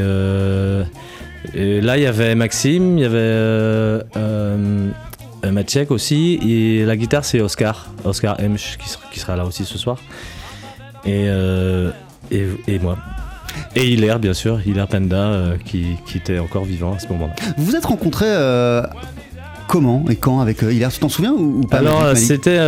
Et, 1.54 1.80
là, 1.82 1.98
il 1.98 2.02
y 2.02 2.06
avait 2.06 2.34
Maxime, 2.34 2.96
il 2.98 3.02
y 3.02 3.04
avait 3.04 4.02
Maciek 5.52 5.90
aussi, 5.90 6.40
et 6.42 6.84
la 6.86 6.96
guitare, 6.96 7.24
c'est 7.24 7.40
Oscar, 7.42 7.86
Oscar 8.04 8.36
sera, 8.56 8.76
qui 9.12 9.20
sera 9.20 9.36
là 9.36 9.44
aussi 9.44 9.64
ce 9.66 9.76
soir. 9.78 9.98
Et, 11.06 11.26
euh, 11.28 11.90
et, 12.30 12.46
et 12.66 12.78
moi. 12.78 12.96
Et 13.76 13.88
Hilaire, 13.88 14.18
bien 14.18 14.34
sûr, 14.34 14.60
Hilaire 14.66 14.88
Penda, 14.88 15.16
euh, 15.16 15.56
qui, 15.64 15.84
qui 16.06 16.18
était 16.18 16.38
encore 16.38 16.64
vivant 16.64 16.94
à 16.94 16.98
ce 16.98 17.08
moment-là. 17.08 17.34
Vous 17.56 17.66
vous 17.66 17.76
êtes 17.76 17.84
rencontrés 17.84 18.26
euh, 18.28 18.82
comment 19.68 20.04
et 20.08 20.16
quand 20.16 20.40
avec 20.40 20.62
euh, 20.62 20.72
Hilaire? 20.72 20.90
Tu 20.90 20.98
t'en 20.98 21.08
souviens 21.08 21.32
ou, 21.32 21.60
ou 21.60 21.66
pas 21.66 21.78
Alors 21.78 22.16
c'était 22.16 22.60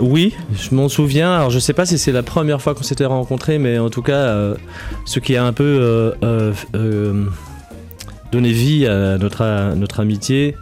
oui, 0.00 0.34
je 0.52 0.74
m'en 0.74 0.88
souviens. 0.88 1.34
Alors 1.34 1.50
je 1.50 1.58
sais 1.58 1.72
pas 1.72 1.86
si 1.86 1.98
c'est 1.98 2.12
la 2.12 2.22
première 2.22 2.60
fois 2.60 2.74
qu'on 2.74 2.82
s'était 2.82 3.06
rencontrés, 3.06 3.58
mais 3.58 3.78
en 3.78 3.90
tout 3.90 4.02
cas, 4.02 4.54
ce 5.04 5.20
qui 5.20 5.36
a 5.36 5.44
un 5.44 5.52
peu 5.52 6.12
donné 8.32 8.52
vie 8.52 8.86
à 8.86 9.18
notre 9.18 9.42
à 9.42 9.74
notre 9.74 10.00
amitié, 10.00 10.56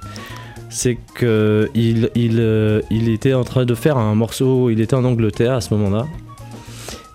c'est 0.70 0.98
que 1.14 1.68
il 1.74 2.10
il 2.14 2.82
il 2.90 3.08
était 3.10 3.34
en 3.34 3.44
train 3.44 3.64
de 3.64 3.74
faire 3.74 3.98
un 3.98 4.14
morceau. 4.14 4.70
Il 4.70 4.80
était 4.80 4.96
en 4.96 5.04
Angleterre 5.04 5.54
à 5.54 5.60
ce 5.60 5.74
moment-là. 5.74 6.06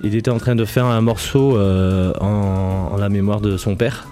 Il 0.04 0.16
était 0.16 0.32
en 0.32 0.38
train 0.38 0.56
de 0.56 0.66
faire 0.66 0.86
un 0.86 1.00
morceau 1.00 1.58
euh, 1.58 2.14
en, 2.20 2.98
la 2.98 3.08
mémoire 3.08 3.40
de 3.40 3.56
son 3.56 3.78
père. 3.78 4.06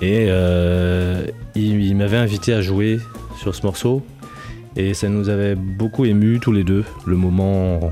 Et 0.00 0.26
euh, 0.28 1.26
il, 1.56 1.96
m'avait 1.96 2.16
invité 2.16 2.52
à 2.52 2.60
jouer 2.62 3.00
sur 3.36 3.54
ce 3.54 3.66
morceau. 3.66 4.06
Et 4.76 4.94
ça 4.94 5.08
nous 5.08 5.28
avait 5.28 5.56
beaucoup 5.56 6.04
ému 6.04 6.38
tous 6.38 6.52
les 6.52 6.62
deux. 6.62 6.84
Le 7.04 7.16
moment, 7.16 7.90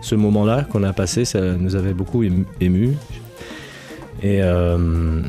ce 0.00 0.14
moment-là 0.14 0.62
qu'on 0.62 0.84
a 0.84 0.92
passé, 0.92 1.24
ça 1.24 1.40
nous 1.40 1.74
avait 1.74 1.94
beaucoup 1.94 2.22
ému. 2.22 2.46
ému. 2.60 2.96
Et, 4.22 4.42
euh, 4.42 5.22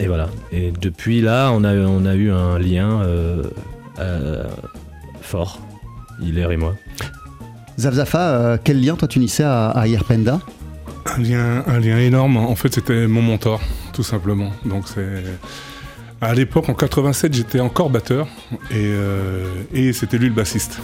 et 0.00 0.08
voilà. 0.08 0.28
Et 0.50 0.72
depuis 0.72 1.20
là, 1.20 1.50
on 1.52 1.62
a, 1.62 1.74
on 1.76 2.06
a 2.06 2.14
eu 2.16 2.32
un 2.32 2.58
lien 2.58 3.02
fort, 5.20 5.60
Hilaire 6.20 6.50
et 6.50 6.56
moi. 6.56 6.74
Zafzafa, 7.78 8.18
euh, 8.18 8.58
quel 8.62 8.82
lien 8.84 8.96
toi 8.96 9.08
tu 9.08 9.18
unissais 9.18 9.44
à, 9.44 9.70
à 9.70 9.86
Hilaire 9.86 10.04
Penda 10.04 10.40
Un 11.16 11.22
lien, 11.22 11.64
un 11.66 11.80
énorme. 11.80 12.36
En 12.36 12.54
fait, 12.54 12.74
c'était 12.74 13.06
mon 13.06 13.22
mentor, 13.22 13.60
tout 13.92 14.04
simplement. 14.04 14.50
Donc. 14.64 14.84
À 16.24 16.32
l'époque, 16.32 16.70
en 16.70 16.74
87, 16.74 17.34
j'étais 17.34 17.60
encore 17.60 17.90
batteur 17.90 18.26
et, 18.70 18.76
euh, 18.76 19.44
et 19.74 19.92
c'était 19.92 20.16
lui 20.16 20.28
le 20.28 20.34
bassiste. 20.34 20.80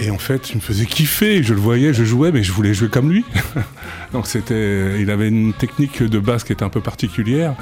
Et 0.00 0.10
en 0.10 0.16
fait, 0.16 0.50
il 0.50 0.56
me 0.56 0.60
faisait 0.62 0.86
kiffer. 0.86 1.42
Je 1.42 1.52
le 1.52 1.60
voyais, 1.60 1.92
je 1.92 2.02
jouais, 2.02 2.32
mais 2.32 2.42
je 2.42 2.50
voulais 2.52 2.72
jouer 2.72 2.88
comme 2.88 3.10
lui. 3.10 3.26
Donc, 4.12 4.26
c'était. 4.26 5.02
Il 5.02 5.10
avait 5.10 5.28
une 5.28 5.52
technique 5.52 6.02
de 6.02 6.18
basse 6.18 6.44
qui 6.44 6.54
était 6.54 6.62
un 6.62 6.70
peu 6.70 6.80
particulière. 6.80 7.56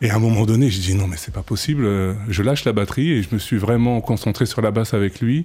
Et 0.00 0.10
à 0.10 0.16
un 0.16 0.18
moment 0.20 0.46
donné, 0.46 0.70
j'ai 0.70 0.80
dit 0.80 0.94
non, 0.94 1.06
mais 1.08 1.16
c'est 1.16 1.34
pas 1.34 1.42
possible. 1.42 1.84
Euh, 1.84 2.14
Je 2.28 2.42
lâche 2.44 2.64
la 2.64 2.72
batterie 2.72 3.10
et 3.12 3.22
je 3.22 3.28
me 3.32 3.38
suis 3.38 3.56
vraiment 3.56 4.00
concentré 4.00 4.46
sur 4.46 4.60
la 4.62 4.70
basse 4.70 4.94
avec 4.94 5.20
lui. 5.20 5.44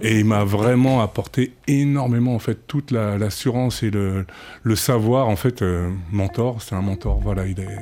Et 0.00 0.20
il 0.20 0.24
m'a 0.24 0.42
vraiment 0.44 1.02
apporté 1.02 1.52
énormément, 1.68 2.34
en 2.34 2.38
fait, 2.38 2.66
toute 2.66 2.90
la- 2.90 3.18
l'assurance 3.18 3.82
et 3.82 3.90
le, 3.90 4.24
le 4.62 4.76
savoir. 4.76 5.28
En 5.28 5.36
fait, 5.36 5.60
euh, 5.60 5.90
mentor, 6.10 6.62
c'est 6.62 6.74
un 6.74 6.80
mentor. 6.82 7.20
Voilà, 7.22 7.46
il 7.46 7.60
est. 7.60 7.78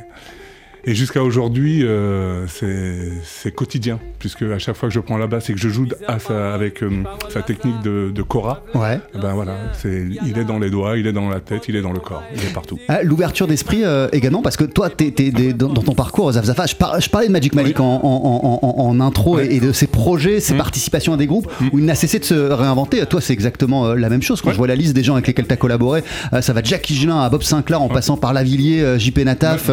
Et 0.85 0.97
jusqu'à 0.97 1.23
aujourd'hui, 1.23 1.83
euh, 1.85 2.45
c'est 2.49 3.53
quotidien, 3.55 4.01
puisque 4.19 4.43
à 4.43 4.59
chaque 4.59 4.75
fois 4.75 4.89
que 4.89 4.95
je 4.95 4.99
prends 5.01 5.17
la 5.17 5.29
basse 5.29 5.49
et 5.49 5.55
que 5.55 5.61
je 5.61 5.69
joue 5.69 5.87
à 6.09 6.19
sa- 6.19 6.53
avec 6.55 6.83
euh, 6.83 7.05
sa 7.29 7.41
technique 7.43 7.81
de, 7.83 8.11
de 8.13 8.23
Cora, 8.23 8.65
Ouais. 8.75 8.99
ben 9.15 9.33
voilà, 9.33 9.55
il 9.85 10.39
est 10.39 10.45
dans 10.45 10.59
les 10.59 10.71
doigts, 10.71 10.99
il 10.99 11.07
est 11.07 11.13
dans 11.13 11.29
la 11.29 11.39
tête, 11.39 11.65
il 11.69 11.77
est 11.77 11.83
dans 11.83 11.93
le 11.93 12.01
corps, 12.01 12.25
il 12.35 12.43
est 12.43 12.53
partout. 12.53 12.79
Ah, 12.89 13.03
L'ouverture 13.05 13.47
d'esprit 13.47 13.83
euh, 13.85 14.09
également, 14.13 14.43
parce 14.43 14.57
que 14.57 14.65
toi, 14.65 14.89
des- 14.99 15.53
dans, 15.53 15.69
dans 15.69 15.83
ton 15.83 15.95
parcours, 15.95 16.33
Zafzafa, 16.33 16.67
je, 16.67 16.75
par- 16.75 17.01
je 17.01 17.09
parlais 17.09 17.29
de 17.29 17.33
Magic 17.33 17.55
Malik 17.55 17.79
en, 17.79 17.85
en- 17.85 17.99
en- 18.03 18.59
en- 18.63 18.85
en 18.89 19.01
intro 19.01 19.39
et, 19.39 19.47
et 19.55 19.61
de 19.61 19.71
ses 19.73 19.87
projets, 19.87 20.41
ses 20.41 20.55
participations 20.55 21.13
à 21.13 21.17
des 21.17 21.27
groupes 21.29 21.49
où 21.73 21.79
il 21.79 21.85
n'a 21.85 21.95
cessé 21.95 22.19
de 22.19 22.25
se 22.25 22.35
réinventer. 22.35 23.05
Toi, 23.07 23.21
c'est 23.21 23.33
exactement 23.33 23.95
la 23.95 24.09
même 24.09 24.23
chose. 24.23 24.41
Quand 24.43 24.51
je 24.51 24.57
vois 24.57 24.67
la 24.67 24.75
liste 24.77 24.95
des 24.95 25.05
gens 25.05 25.15
avec 25.15 25.29
lesquels 25.29 25.47
tu 25.47 25.53
as 25.55 25.57
collaboré, 25.57 26.03
ça 26.41 26.53
va 26.53 26.61
de 26.61 26.67
Jacques 26.67 26.91
Higelin 26.91 27.21
à 27.21 27.29
Bob 27.31 27.43
Sinclair 27.45 27.81
en 27.83 27.89
passant 27.89 28.17
par 28.17 28.33
Lavillier, 28.33 28.99
JP 28.99 29.19
Nataf. 29.21 29.71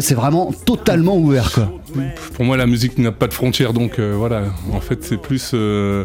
c'est 0.00 0.14
vraiment 0.14 0.37
totalement 0.64 1.16
ouvert. 1.16 1.52
Quoi. 1.52 1.68
Pour 2.34 2.44
moi, 2.44 2.56
la 2.56 2.66
musique 2.66 2.98
n'a 2.98 3.12
pas 3.12 3.26
de 3.26 3.34
frontières, 3.34 3.72
donc 3.72 3.98
euh, 3.98 4.14
voilà. 4.16 4.42
En 4.72 4.80
fait, 4.80 5.04
c'est 5.04 5.16
plus 5.20 5.52
euh, 5.54 6.04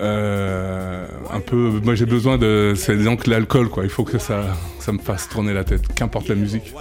euh, 0.00 1.06
un 1.32 1.40
peu. 1.40 1.80
Moi, 1.84 1.94
j'ai 1.94 2.06
besoin 2.06 2.38
de. 2.38 2.74
C'est 2.76 2.96
donc 2.96 3.26
l'alcool, 3.26 3.68
quoi. 3.68 3.84
Il 3.84 3.90
faut 3.90 4.04
que 4.04 4.18
ça, 4.18 4.42
ça 4.80 4.92
me 4.92 4.98
fasse 4.98 5.28
tourner 5.28 5.52
la 5.54 5.64
tête, 5.64 5.82
qu'importe 5.94 6.28
la 6.28 6.34
musique. 6.34 6.72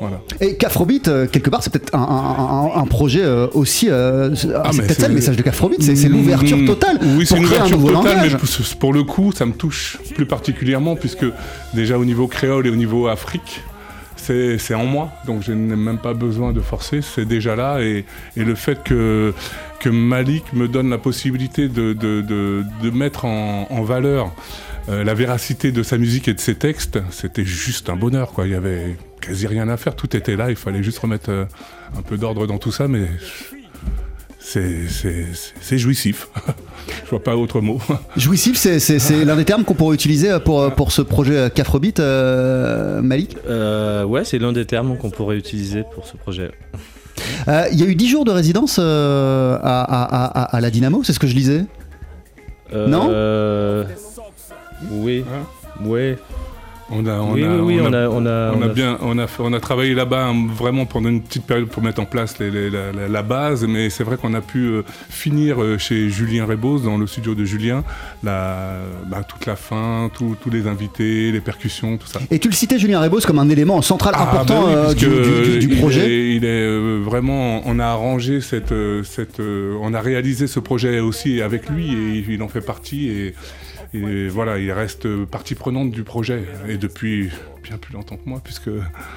Voilà. 0.00 0.20
Et 0.40 0.56
Cafrobeat, 0.56 1.08
euh, 1.08 1.26
quelque 1.26 1.50
part, 1.50 1.62
c'est 1.62 1.70
peut-être 1.72 1.94
un, 1.94 1.98
un- 1.98 2.70
un- 2.78 2.82
un 2.82 2.86
projet 2.86 3.26
aussi. 3.52 3.90
euh, 3.90 4.34
c'est 4.34 4.48
Ah, 4.54 4.70
c'est 4.72 4.82
peut-être 4.82 5.00
ça 5.00 5.08
le 5.08 5.14
message 5.14 5.36
de 5.36 5.42
Cafrobeat, 5.42 5.82
c'est, 5.82 5.96
c'est 5.96 6.08
l'ouverture 6.08 6.56
Mm, 6.56 6.66
totale. 6.66 6.98
Oui, 7.16 7.26
c'est 7.26 7.34
pour 7.34 7.42
une 7.42 7.44
créer 7.48 7.58
un 7.58 7.62
ouverture 7.64 7.78
nouveau 7.78 7.88
totale, 7.98 8.16
langage. 8.16 8.32
mais 8.34 8.38
pour, 8.38 8.78
pour 8.78 8.92
le 8.92 9.02
coup, 9.02 9.32
ça 9.32 9.44
me 9.46 9.52
touche 9.52 9.98
plus 10.14 10.26
particulièrement, 10.26 10.96
puisque 10.96 11.26
déjà 11.74 11.98
au 11.98 12.04
niveau 12.04 12.28
créole 12.28 12.66
et 12.66 12.70
au 12.70 12.76
niveau 12.76 13.08
Afrique, 13.08 13.62
c'est 14.20 14.74
en 14.74 14.84
moi, 14.84 15.10
donc 15.26 15.42
je 15.42 15.52
n'ai 15.52 15.76
même 15.76 15.98
pas 15.98 16.14
besoin 16.14 16.52
de 16.52 16.60
forcer, 16.60 17.00
c'est 17.02 17.24
déjà 17.24 17.56
là, 17.56 17.80
et, 17.80 18.04
le 18.36 18.54
fait 18.54 18.82
que, 18.82 19.32
Malik 19.86 20.52
me 20.52 20.68
donne 20.68 20.90
la 20.90 20.98
possibilité 20.98 21.68
de, 21.68 22.90
mettre 22.92 23.24
en, 23.24 23.66
en 23.70 23.82
valeur 23.82 24.32
euh, 24.88 25.04
la 25.04 25.14
véracité 25.14 25.72
de 25.72 25.82
sa 25.82 25.98
musique 25.98 26.26
et 26.28 26.34
de 26.34 26.40
ses 26.40 26.54
textes, 26.54 26.98
c'était 27.10 27.44
juste 27.44 27.90
un 27.90 27.96
bonheur, 27.96 28.32
quoi. 28.32 28.46
Il 28.46 28.52
y 28.52 28.56
avait 28.56 28.96
quasi 29.20 29.46
rien 29.46 29.68
à 29.68 29.76
faire, 29.76 29.94
tout 29.94 30.16
était 30.16 30.36
là, 30.36 30.50
il 30.50 30.56
fallait 30.56 30.82
juste 30.82 30.98
remettre 30.98 31.30
euh, 31.30 31.44
un 31.96 32.02
peu 32.02 32.16
d'ordre 32.16 32.46
dans 32.46 32.58
tout 32.58 32.72
ça, 32.72 32.88
mais 32.88 33.06
c'est 34.40 35.78
jouissif. 35.78 36.28
Je 37.04 37.10
vois 37.10 37.22
pas 37.22 37.36
autre 37.36 37.60
mot. 37.60 37.78
Jouissif, 38.16 38.56
c'est, 38.56 38.78
l'un 39.24 39.36
des 39.36 39.44
termes 39.44 39.64
qu'on 39.64 39.74
pourrait 39.74 39.94
utiliser 39.94 40.38
pour, 40.44 40.72
pour 40.74 40.92
ce 40.92 41.02
projet 41.02 41.50
Cafrobeat, 41.54 42.00
euh, 42.00 43.00
Malik 43.02 43.36
Euh, 43.48 44.04
ouais, 44.04 44.24
c'est 44.24 44.38
l'un 44.38 44.52
des 44.52 44.64
termes 44.64 44.96
qu'on 44.96 45.10
pourrait 45.10 45.36
utiliser 45.36 45.84
pour 45.94 46.06
ce 46.06 46.16
projet. 46.16 46.50
Euh, 47.48 47.64
Il 47.72 47.78
y 47.78 47.82
a 47.82 47.86
eu 47.86 47.94
10 47.94 48.08
jours 48.08 48.24
de 48.24 48.30
résidence 48.30 48.78
euh, 48.80 49.56
à, 49.62 49.82
à- 49.82 50.24
à- 50.42 50.56
à 50.56 50.60
la 50.60 50.70
Dynamo, 50.70 51.02
c'est 51.04 51.12
ce 51.12 51.18
que 51.20 51.26
je 51.26 51.34
lisais 51.34 51.64
Non? 52.72 53.08
Euh, 53.10 53.84
Oui. 54.90 55.24
Oui. 55.84 56.14
On 56.92 57.06
a, 57.06 57.12
on 57.20 57.32
Oui, 57.34 57.44
a, 57.44 57.48
oui, 57.56 57.76
oui, 57.76 57.80
on 57.80 57.92
a, 57.92 58.08
on 58.08 58.26
a- 58.26 58.52
on 58.52 58.62
a- 58.62 58.68
bien, 58.68 58.98
on 59.00 59.16
a, 59.18 59.26
fait- 59.28 59.42
on 59.44 59.52
a 59.52 59.60
travaillé 59.60 59.94
là-bas 59.94 60.26
hein, 60.26 60.46
vraiment 60.52 60.86
pendant 60.86 61.08
une 61.08 61.22
petite 61.22 61.44
période 61.44 61.68
pour 61.68 61.82
mettre 61.82 62.00
en 62.00 62.04
place 62.04 62.38
les- 62.40 62.50
les- 62.50 62.68
la, 62.70 62.90
la- 62.92 63.06
la 63.08 63.22
base, 63.22 63.64
mais 63.66 63.90
c'est 63.90 64.02
vrai 64.02 64.16
qu'on 64.16 64.34
a 64.34 64.40
pu 64.40 64.58
euh, 64.66 64.82
finir 65.08 65.62
euh, 65.62 65.78
chez 65.78 66.08
Julien 66.10 66.46
Rebos, 66.46 66.80
dans 66.80 66.98
le 66.98 67.06
studio 67.06 67.34
de 67.36 67.44
Julien, 67.44 67.84
la, 68.24 68.70
bah, 69.06 69.22
toute 69.22 69.46
la 69.46 69.56
fin, 69.56 70.10
tous 70.12 70.36
tous 70.42 70.50
les 70.50 70.66
invités, 70.66 71.30
les 71.30 71.40
percussions, 71.40 71.96
tout 71.96 72.06
ça. 72.08 72.20
Et 72.30 72.38
tu 72.40 72.48
le 72.48 72.54
citais, 72.54 72.78
Julien 72.78 73.00
Rebos, 73.00 73.20
comme 73.20 73.38
un 73.38 73.48
élément 73.48 73.80
central 73.82 74.14
Ah, 74.16 74.22
important 74.24 74.62
bah 74.62 74.68
oui, 74.88 75.04
euh, 75.04 75.58
du, 75.60 75.66
il 75.68 75.78
projet. 75.78 76.06
est- 76.10 76.34
Il 76.36 76.44
est, 76.44 76.98
vraiment, 77.00 77.62
on 77.66 77.78
a 77.78 77.86
arrangé 77.86 78.40
cette, 78.40 78.74
cette, 79.04 79.40
on 79.40 79.94
a 79.94 80.00
réalisé 80.00 80.46
ce 80.46 80.58
projet 80.60 81.00
aussi 81.00 81.40
avec 81.42 81.68
lui 81.70 81.92
et 81.92 82.24
il 82.28 82.42
en 82.42 82.48
fait 82.48 82.60
partie 82.60 83.08
et, 83.08 83.34
et 83.92 84.28
voilà, 84.28 84.58
il 84.58 84.70
reste 84.72 85.08
partie 85.26 85.54
prenante 85.54 85.90
du 85.90 86.02
projet 86.04 86.44
et 86.68 86.76
depuis 86.76 87.28
bien 87.62 87.76
plus 87.76 87.92
longtemps 87.92 88.16
que 88.16 88.28
moi 88.28 88.40
puisque 88.42 88.70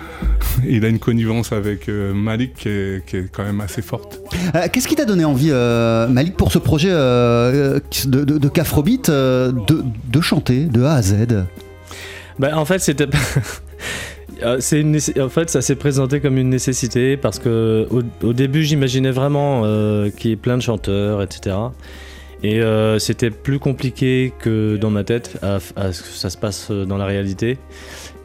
il 0.68 0.84
a 0.84 0.88
une 0.88 1.00
connivence 1.00 1.52
avec 1.52 1.90
euh, 1.90 2.14
Malik 2.14 2.54
qui 2.56 2.70
est, 2.70 3.06
qui 3.06 3.18
est 3.18 3.32
quand 3.32 3.44
même 3.44 3.62
assez 3.62 3.82
forte. 3.82 4.20
Euh, 4.56 4.68
Qu'est-ce 4.72 4.88
qui 4.88 4.96
t'a 4.96 5.06
donné 5.06 5.26
envie, 5.26 5.50
euh, 5.52 6.08
Malik, 6.08 6.36
pour 6.36 6.52
ce 6.52 6.58
projet 6.60 6.90
euh, 6.92 7.80
de, 8.06 8.24
de, 8.24 8.38
de 8.38 8.48
Cafrobeat, 8.50 9.10
euh, 9.10 9.52
de, 9.52 9.84
de 10.12 10.22
chanter 10.22 10.66
de 10.66 10.82
A 10.84 10.94
à 10.96 11.02
Z? 11.02 11.46
Bah, 12.40 12.58
en 12.58 12.66
fait, 12.66 12.80
c'était. 12.80 13.08
C'est 14.60 14.82
une 14.82 14.92
nécess- 14.98 15.22
En 15.22 15.30
fait, 15.30 15.50
ça 15.50 15.62
s'est 15.62 15.76
présenté 15.76 16.20
comme 16.20 16.38
une 16.38 16.50
nécessité 16.50 17.16
parce 17.16 17.40
que 17.40 17.88
au, 17.92 18.02
au 18.28 18.34
début, 18.34 18.64
j'imaginais 18.64 19.12
vraiment 19.12 19.62
euh, 19.64 20.10
qu'il 20.10 20.32
y 20.32 20.34
ait 20.34 20.38
plein 20.38 20.58
de 20.58 20.62
chanteurs, 20.62 21.22
etc. 21.22 21.56
Et 22.44 22.60
euh, 22.60 23.00
c'était 23.00 23.30
plus 23.30 23.60
compliqué 23.60 24.34
que 24.38 24.76
dans 24.76 24.90
ma 24.90 25.04
tête 25.04 25.38
à, 25.42 25.60
ce 25.60 26.02
que 26.02 26.08
ça 26.10 26.30
se 26.30 26.38
passe 26.38 26.72
dans 26.72 26.98
la 26.98 27.06
réalité. 27.06 27.58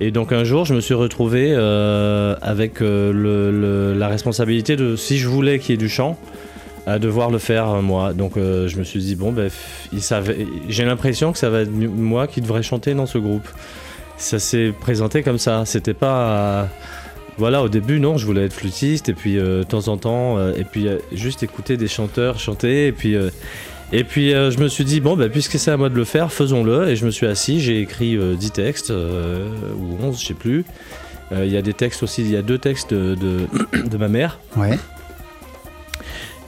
Et 0.00 0.10
donc 0.10 0.32
un 0.32 0.44
jour, 0.44 0.64
je 0.64 0.74
me 0.74 0.80
suis 0.80 0.94
retrouvé 0.94 1.52
euh, 1.52 2.34
avec 2.42 2.82
euh, 2.82 3.94
la 3.96 4.08
responsabilité 4.08 4.76
de, 4.76 4.96
si 4.96 5.18
je 5.18 5.28
voulais 5.28 5.58
qu'il 5.58 5.70
y 5.70 5.74
ait 5.74 5.76
du 5.76 5.88
chant, 5.88 6.18
à 6.88 6.98
devoir 6.98 7.30
le 7.30 7.38
faire 7.38 7.68
euh, 7.68 7.82
moi. 7.82 8.14
Donc 8.14 8.36
euh, 8.36 8.66
je 8.66 8.78
me 8.78 8.84
suis 8.84 9.00
dit 9.00 9.14
bon 9.14 9.32
ben. 9.32 9.50
J'ai 10.68 10.84
l'impression 10.84 11.32
que 11.32 11.38
ça 11.38 11.50
va 11.50 11.60
être 11.60 11.70
moi 11.70 12.26
qui 12.26 12.40
devrais 12.40 12.62
chanter 12.62 12.94
dans 12.94 13.06
ce 13.06 13.18
groupe. 13.18 13.48
Ça 14.16 14.38
s'est 14.38 14.72
présenté 14.80 15.22
comme 15.22 15.38
ça. 15.38 15.64
C'était 15.64 15.94
pas 15.94 16.30
euh, 16.30 16.64
voilà 17.38 17.62
au 17.62 17.68
début 17.68 18.00
non 18.00 18.16
je 18.16 18.26
voulais 18.26 18.46
être 18.46 18.52
flûtiste 18.52 19.08
et 19.08 19.14
puis 19.14 19.38
euh, 19.38 19.60
de 19.60 19.62
temps 19.62 19.86
en 19.88 19.96
temps 19.96 20.38
euh, 20.38 20.52
et 20.56 20.64
puis 20.64 20.88
euh, 20.88 20.98
juste 21.12 21.44
écouter 21.44 21.76
des 21.76 21.86
chanteurs 21.86 22.40
chanter 22.40 22.88
et 22.88 22.92
puis 22.92 23.14
euh, 23.14 23.30
et 23.92 24.04
puis 24.04 24.34
euh, 24.34 24.50
je 24.50 24.58
me 24.58 24.68
suis 24.68 24.84
dit 24.84 25.00
bon 25.00 25.16
ben 25.16 25.30
puisque 25.30 25.58
c'est 25.58 25.70
à 25.70 25.76
moi 25.76 25.88
de 25.88 25.94
le 25.94 26.04
faire 26.04 26.30
faisons-le 26.32 26.88
et 26.88 26.96
je 26.96 27.06
me 27.06 27.10
suis 27.10 27.26
assis 27.26 27.60
j'ai 27.60 27.80
écrit 27.80 28.16
euh, 28.16 28.34
10 28.34 28.50
textes 28.50 28.90
euh, 28.90 29.48
ou 29.78 29.96
11 30.04 30.20
je 30.20 30.26
sais 30.26 30.34
plus. 30.34 30.64
Euh, 31.32 31.44
Il 31.46 31.52
y 31.52 31.56
a 31.56 31.62
des 31.62 31.74
textes 31.74 32.02
aussi 32.02 32.22
il 32.22 32.30
y 32.30 32.36
a 32.36 32.42
deux 32.42 32.58
textes 32.58 32.92
de, 32.94 33.14
de, 33.14 33.46
de 33.88 33.96
ma 33.96 34.08
mère. 34.08 34.38
Ouais. 34.56 34.78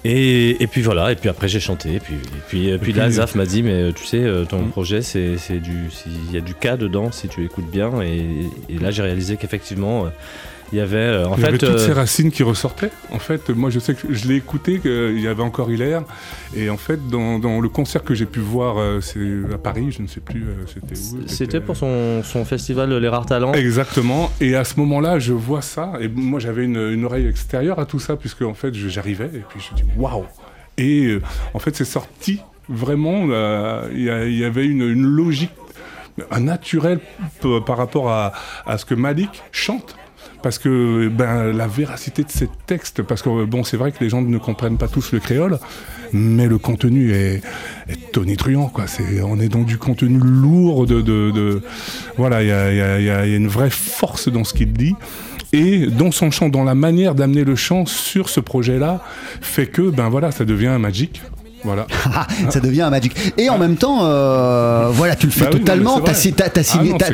Et, 0.03 0.63
et 0.63 0.67
puis 0.67 0.81
voilà, 0.81 1.13
et 1.13 1.15
puis 1.15 1.29
après 1.29 1.47
j'ai 1.47 1.61
chanté, 1.61 1.97
et 1.97 2.01
puis, 2.01 2.15
et 2.15 2.41
puis, 2.49 2.69
et 2.71 2.79
puis 2.79 2.95
là 2.95 3.11
Zaf 3.11 3.35
m'a 3.35 3.45
dit, 3.45 3.63
mais 3.63 3.93
tu 3.93 4.07
sais, 4.07 4.25
ton 4.49 4.63
Mm. 4.63 4.71
projet, 4.71 5.03
c'est 5.03 5.37
c'est 5.37 5.59
du, 5.59 5.91
il 6.07 6.33
y 6.33 6.39
a 6.39 6.41
du 6.41 6.55
cas 6.55 6.79
dedans 6.79 7.13
si 7.13 7.29
tu 7.29 7.45
écoutes 7.45 7.71
bien, 7.71 8.01
et, 8.01 8.49
là 8.81 8.91
j'ai 8.91 9.03
réalisé 9.03 9.37
qu'effectivement, 9.37 10.07
il 10.73 10.79
y 10.79 10.81
avait, 10.81 10.97
euh, 10.97 11.27
en 11.27 11.37
il 11.37 11.43
y 11.43 11.45
avait 11.45 11.59
fait, 11.59 11.67
toutes 11.67 11.77
euh, 11.81 11.87
ces 11.87 11.93
racines 11.93 12.31
qui 12.31 12.43
ressortaient. 12.43 12.91
En 13.11 13.19
fait, 13.19 13.49
moi, 13.51 13.71
je 13.71 13.79
sais 13.81 13.95
que 13.95 14.13
je 14.13 14.29
l'ai 14.29 14.37
écouté, 14.37 14.79
qu'il 14.79 15.21
y 15.21 15.27
avait 15.27 15.43
encore 15.43 15.71
Hilaire. 15.71 16.03
Et 16.57 16.71
en 16.71 16.77
fait, 16.77 17.09
dans, 17.09 17.39
dans 17.39 17.61
le 17.61 17.69
concert 17.69 18.05
que 18.05 18.15
j'ai 18.15 18.27
pu 18.27 18.41
voir, 18.41 18.79
euh, 18.79 19.01
c'est 19.01 19.19
à 19.53 19.59
Paris, 19.59 19.91
je 19.91 20.03
ne 20.03 20.07
sais 20.07 20.21
plus, 20.21 20.43
euh, 20.43 20.53
c'était 20.67 21.01
où 21.01 21.29
c'était 21.29 21.61
pour 21.61 21.77
son, 21.77 22.23
son 22.23 22.45
festival 22.45 22.93
Les 22.97 23.09
Rares 23.09 23.27
Talents. 23.27 23.53
Exactement. 23.53 24.31
Et 24.41 24.55
à 24.55 24.65
ce 24.65 24.79
moment-là, 24.81 25.19
je 25.19 25.33
vois 25.33 25.63
ça. 25.63 25.93
Et 26.01 26.09
moi, 26.09 26.39
j'avais 26.41 26.65
une, 26.65 26.77
une 26.79 27.05
oreille 27.05 27.27
extérieure 27.27 27.79
à 27.81 27.87
tout 27.87 27.99
ça, 27.99 28.17
puisque 28.17 28.43
en 28.43 28.55
fait, 28.55 28.73
j'arrivais. 28.75 29.27
Et 29.35 29.43
puis, 29.49 29.61
je 29.61 29.75
dis, 29.75 29.85
waouh 29.97 30.25
Et 30.79 31.07
euh, 31.07 31.23
en 31.55 31.59
fait, 31.59 31.75
c'est 31.75 31.85
sorti 31.85 32.41
vraiment. 32.69 33.27
euh, 33.31 33.89
Il 33.93 34.03
y, 34.03 34.37
il 34.37 34.45
avait 34.45 34.67
une, 34.67 34.83
une 34.83 35.03
logique, 35.03 35.51
un 36.31 36.41
naturel 36.41 37.01
par 37.67 37.77
rapport 37.79 38.11
à, 38.11 38.33
à 38.67 38.79
ce 38.79 38.85
que 38.85 38.95
Malik 38.95 39.43
chante. 39.53 39.97
Parce 40.43 40.59
que 40.59 41.09
ben, 41.09 41.53
la 41.53 41.67
véracité 41.67 42.23
de 42.25 42.31
ces 42.31 42.49
textes, 42.67 43.03
parce 43.03 43.21
que 43.23 43.45
bon, 43.45 43.63
c'est 43.63 43.77
vrai 43.77 43.93
que 43.93 44.03
les 44.03 44.09
gens 44.09 44.23
ne 44.23 44.39
comprennent 44.39 44.79
pas 44.79 44.89
tous 44.89 45.13
le 45.13 45.21
créole, 45.21 45.59
mais 46.15 46.47
le 46.47 46.57
contenu 46.57 47.13
est, 47.13 47.43
est 47.89 48.13
tonitruant. 48.13 48.73
C'est, 48.87 49.21
on 49.23 49.39
est 49.39 49.49
dans 49.49 49.63
du 49.63 49.77
contenu 49.77 50.19
lourd. 50.19 50.87
De, 50.87 51.03
de, 51.03 51.31
de- 51.31 51.63
voilà, 52.17 52.43
il 52.43 52.49
y 52.49 52.53
a, 52.53 53.01
y 53.01 53.11
a- 53.11 53.27
une 53.27 53.49
vraie 53.49 53.69
force 53.71 54.29
dans 54.29 54.45
ce 54.45 54.55
qu'il 54.55 54.73
dit. 54.73 54.95
Et 55.53 55.89
dans 55.89 56.11
son 56.13 56.31
chant, 56.31 56.49
dans 56.49 56.65
la 56.65 56.75
manière 56.75 57.15
d'amener 57.15 57.45
le 57.45 57.57
chant 57.57 57.85
sur 57.85 58.29
ce 58.29 58.41
projet-là, 58.41 59.03
fait 59.41 59.67
que 59.67 59.91
ben 59.91 60.09
voilà, 60.09 60.31
ça 60.31 60.45
devient 60.45 60.77
magic. 60.81 61.21
Voilà. 61.65 61.87
Ah, 62.15 62.27
ça 62.51 62.61
devient 62.61 62.83
un 62.83 62.91
magic. 62.91 63.15
Et 63.37 63.51
en 63.51 63.59
même 63.59 63.77
temps, 63.77 64.01
euh, 64.05 64.89
voilà, 64.93 65.15
tu 65.17 65.27
le 65.27 65.33
fais 65.33 65.45
Bah 65.45 65.51
oui, 65.53 65.59
totalement. 65.61 66.01
t'as- 66.01 66.13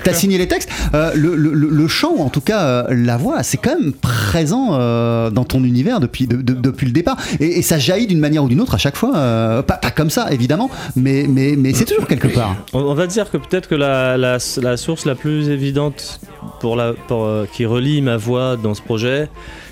t'as 0.01 0.11
Ah 0.11 0.15
signé, 0.15 0.39
les 0.39 0.49
textes. 0.49 0.69
Euh, 0.95 1.11
le, 1.15 1.35
le- 1.35 1.53
le- 1.53 1.69
le 1.69 1.89
chant, 1.89 2.13
ou 2.17 2.23
en 2.23 2.29
tout 2.31 2.41
cas 2.41 2.61
euh, 2.63 2.85
la 2.91 3.17
voix, 3.17 3.43
c'est 3.43 3.57
quand 3.57 3.79
même 3.79 3.93
présent 3.93 4.71
euh, 4.73 5.31
dans 5.31 5.45
ton 5.45 5.63
univers 5.65 6.01
depuis, 6.01 6.27
de- 6.27 6.37
de- 6.43 6.53
depuis 6.55 6.87
le 6.87 6.93
départ. 6.93 7.17
Et, 7.41 7.59
et 7.59 7.63
ça 7.63 7.79
jaillit 7.79 8.07
d'une 8.07 8.21
manière 8.21 8.45
ou 8.45 8.49
d'une 8.49 8.61
autre 8.61 8.75
à 8.75 8.79
chaque 8.79 8.97
fois. 8.97 9.17
euh, 9.17 9.63
pas, 9.63 9.75
pas 9.75 9.91
comme 9.91 10.11
ça, 10.11 10.29
évidemment, 10.31 10.71
mais, 10.95 11.27
mais, 11.29 11.55
mais 11.57 11.73
c'est 11.75 11.85
toujours 11.85 12.07
quelque 12.07 12.29
part. 12.29 12.57
On, 12.73 12.81
on 12.81 12.95
va 12.95 13.07
dire 13.07 13.31
que 13.31 13.37
peut-être 13.37 13.69
que 13.69 13.75
la, 13.75 14.17
la- 14.17 14.39
la 14.63 14.77
source 14.77 15.07
la 15.07 15.15
plus 15.15 15.49
évidente 15.49 16.21
pour 16.61 16.77
la, 16.77 16.93
pour, 17.09 17.25
euh, 17.25 17.47
qui 17.53 17.67
relie 17.67 18.01
ma 18.03 18.17
voix 18.17 18.57
dans 18.57 18.75
ce 18.75 18.83
projet, 18.83 19.29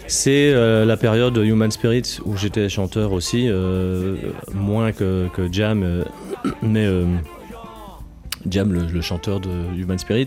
c'est 0.06 0.52
euh, 0.52 0.84
la 0.84 0.96
période 0.96 1.36
Human 1.36 1.70
Spirit 1.70 2.18
où 2.24 2.36
j'étais 2.36 2.68
chanteur 2.68 3.12
aussi, 3.12 3.46
euh, 3.48 4.16
moins 4.52 4.92
que, 4.92 5.28
Jam, 5.50 5.82
euh, 5.82 6.04
mais 6.62 6.86
Jam, 8.48 8.72
le, 8.72 9.00
chanteur 9.00 9.40
de 9.40 9.50
Human 9.76 9.98
Spirit. 9.98 10.26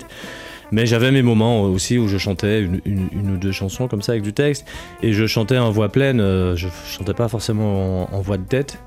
Mais 0.72 0.86
j'avais 0.86 1.12
mes 1.12 1.22
moments 1.22 1.62
aussi 1.62 1.98
où 1.98 2.10
je 2.10 2.18
chantais 2.18 2.62
une, 2.62 3.32
ou 3.32 3.38
deux 3.38 3.54
chansons 3.54 3.88
comme 3.88 4.02
ça 4.02 4.12
avec 4.14 4.24
du 4.24 4.34
texte 4.34 4.66
et 5.02 5.14
je 5.14 5.26
chantais 5.26 5.58
en 5.58 5.72
voix 5.72 5.88
pleine. 5.88 6.20
je 6.20 6.68
chantais 6.90 7.14
pas 7.14 7.30
forcément 7.30 8.14
en, 8.14 8.20
voix 8.22 8.38
de 8.38 8.44
tête. 8.44 8.78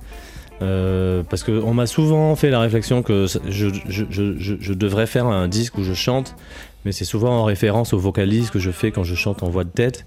Parce 0.59 1.42
qu'on 1.42 1.72
m'a 1.72 1.87
souvent 1.87 2.37
fait 2.37 2.50
la 2.50 2.61
réflexion 2.61 3.03
que 3.03 3.26
je 3.48 4.72
devrais 4.74 5.07
faire 5.07 5.26
un 5.26 5.48
disque 5.48 5.79
où 5.79 5.85
je 5.85 5.94
chante, 5.94 6.37
mais 6.85 6.93
c'est 6.93 7.05
souvent 7.05 7.40
en 7.40 7.45
référence 7.45 7.93
aux 7.93 7.99
vocalises 7.99 8.51
que 8.51 8.59
je 8.59 8.71
fais 8.71 8.90
quand 8.90 9.05
je 9.05 9.14
chante 9.14 9.43
en 9.43 9.51
voix 9.51 9.64
de 9.64 9.71
tête. 9.71 10.07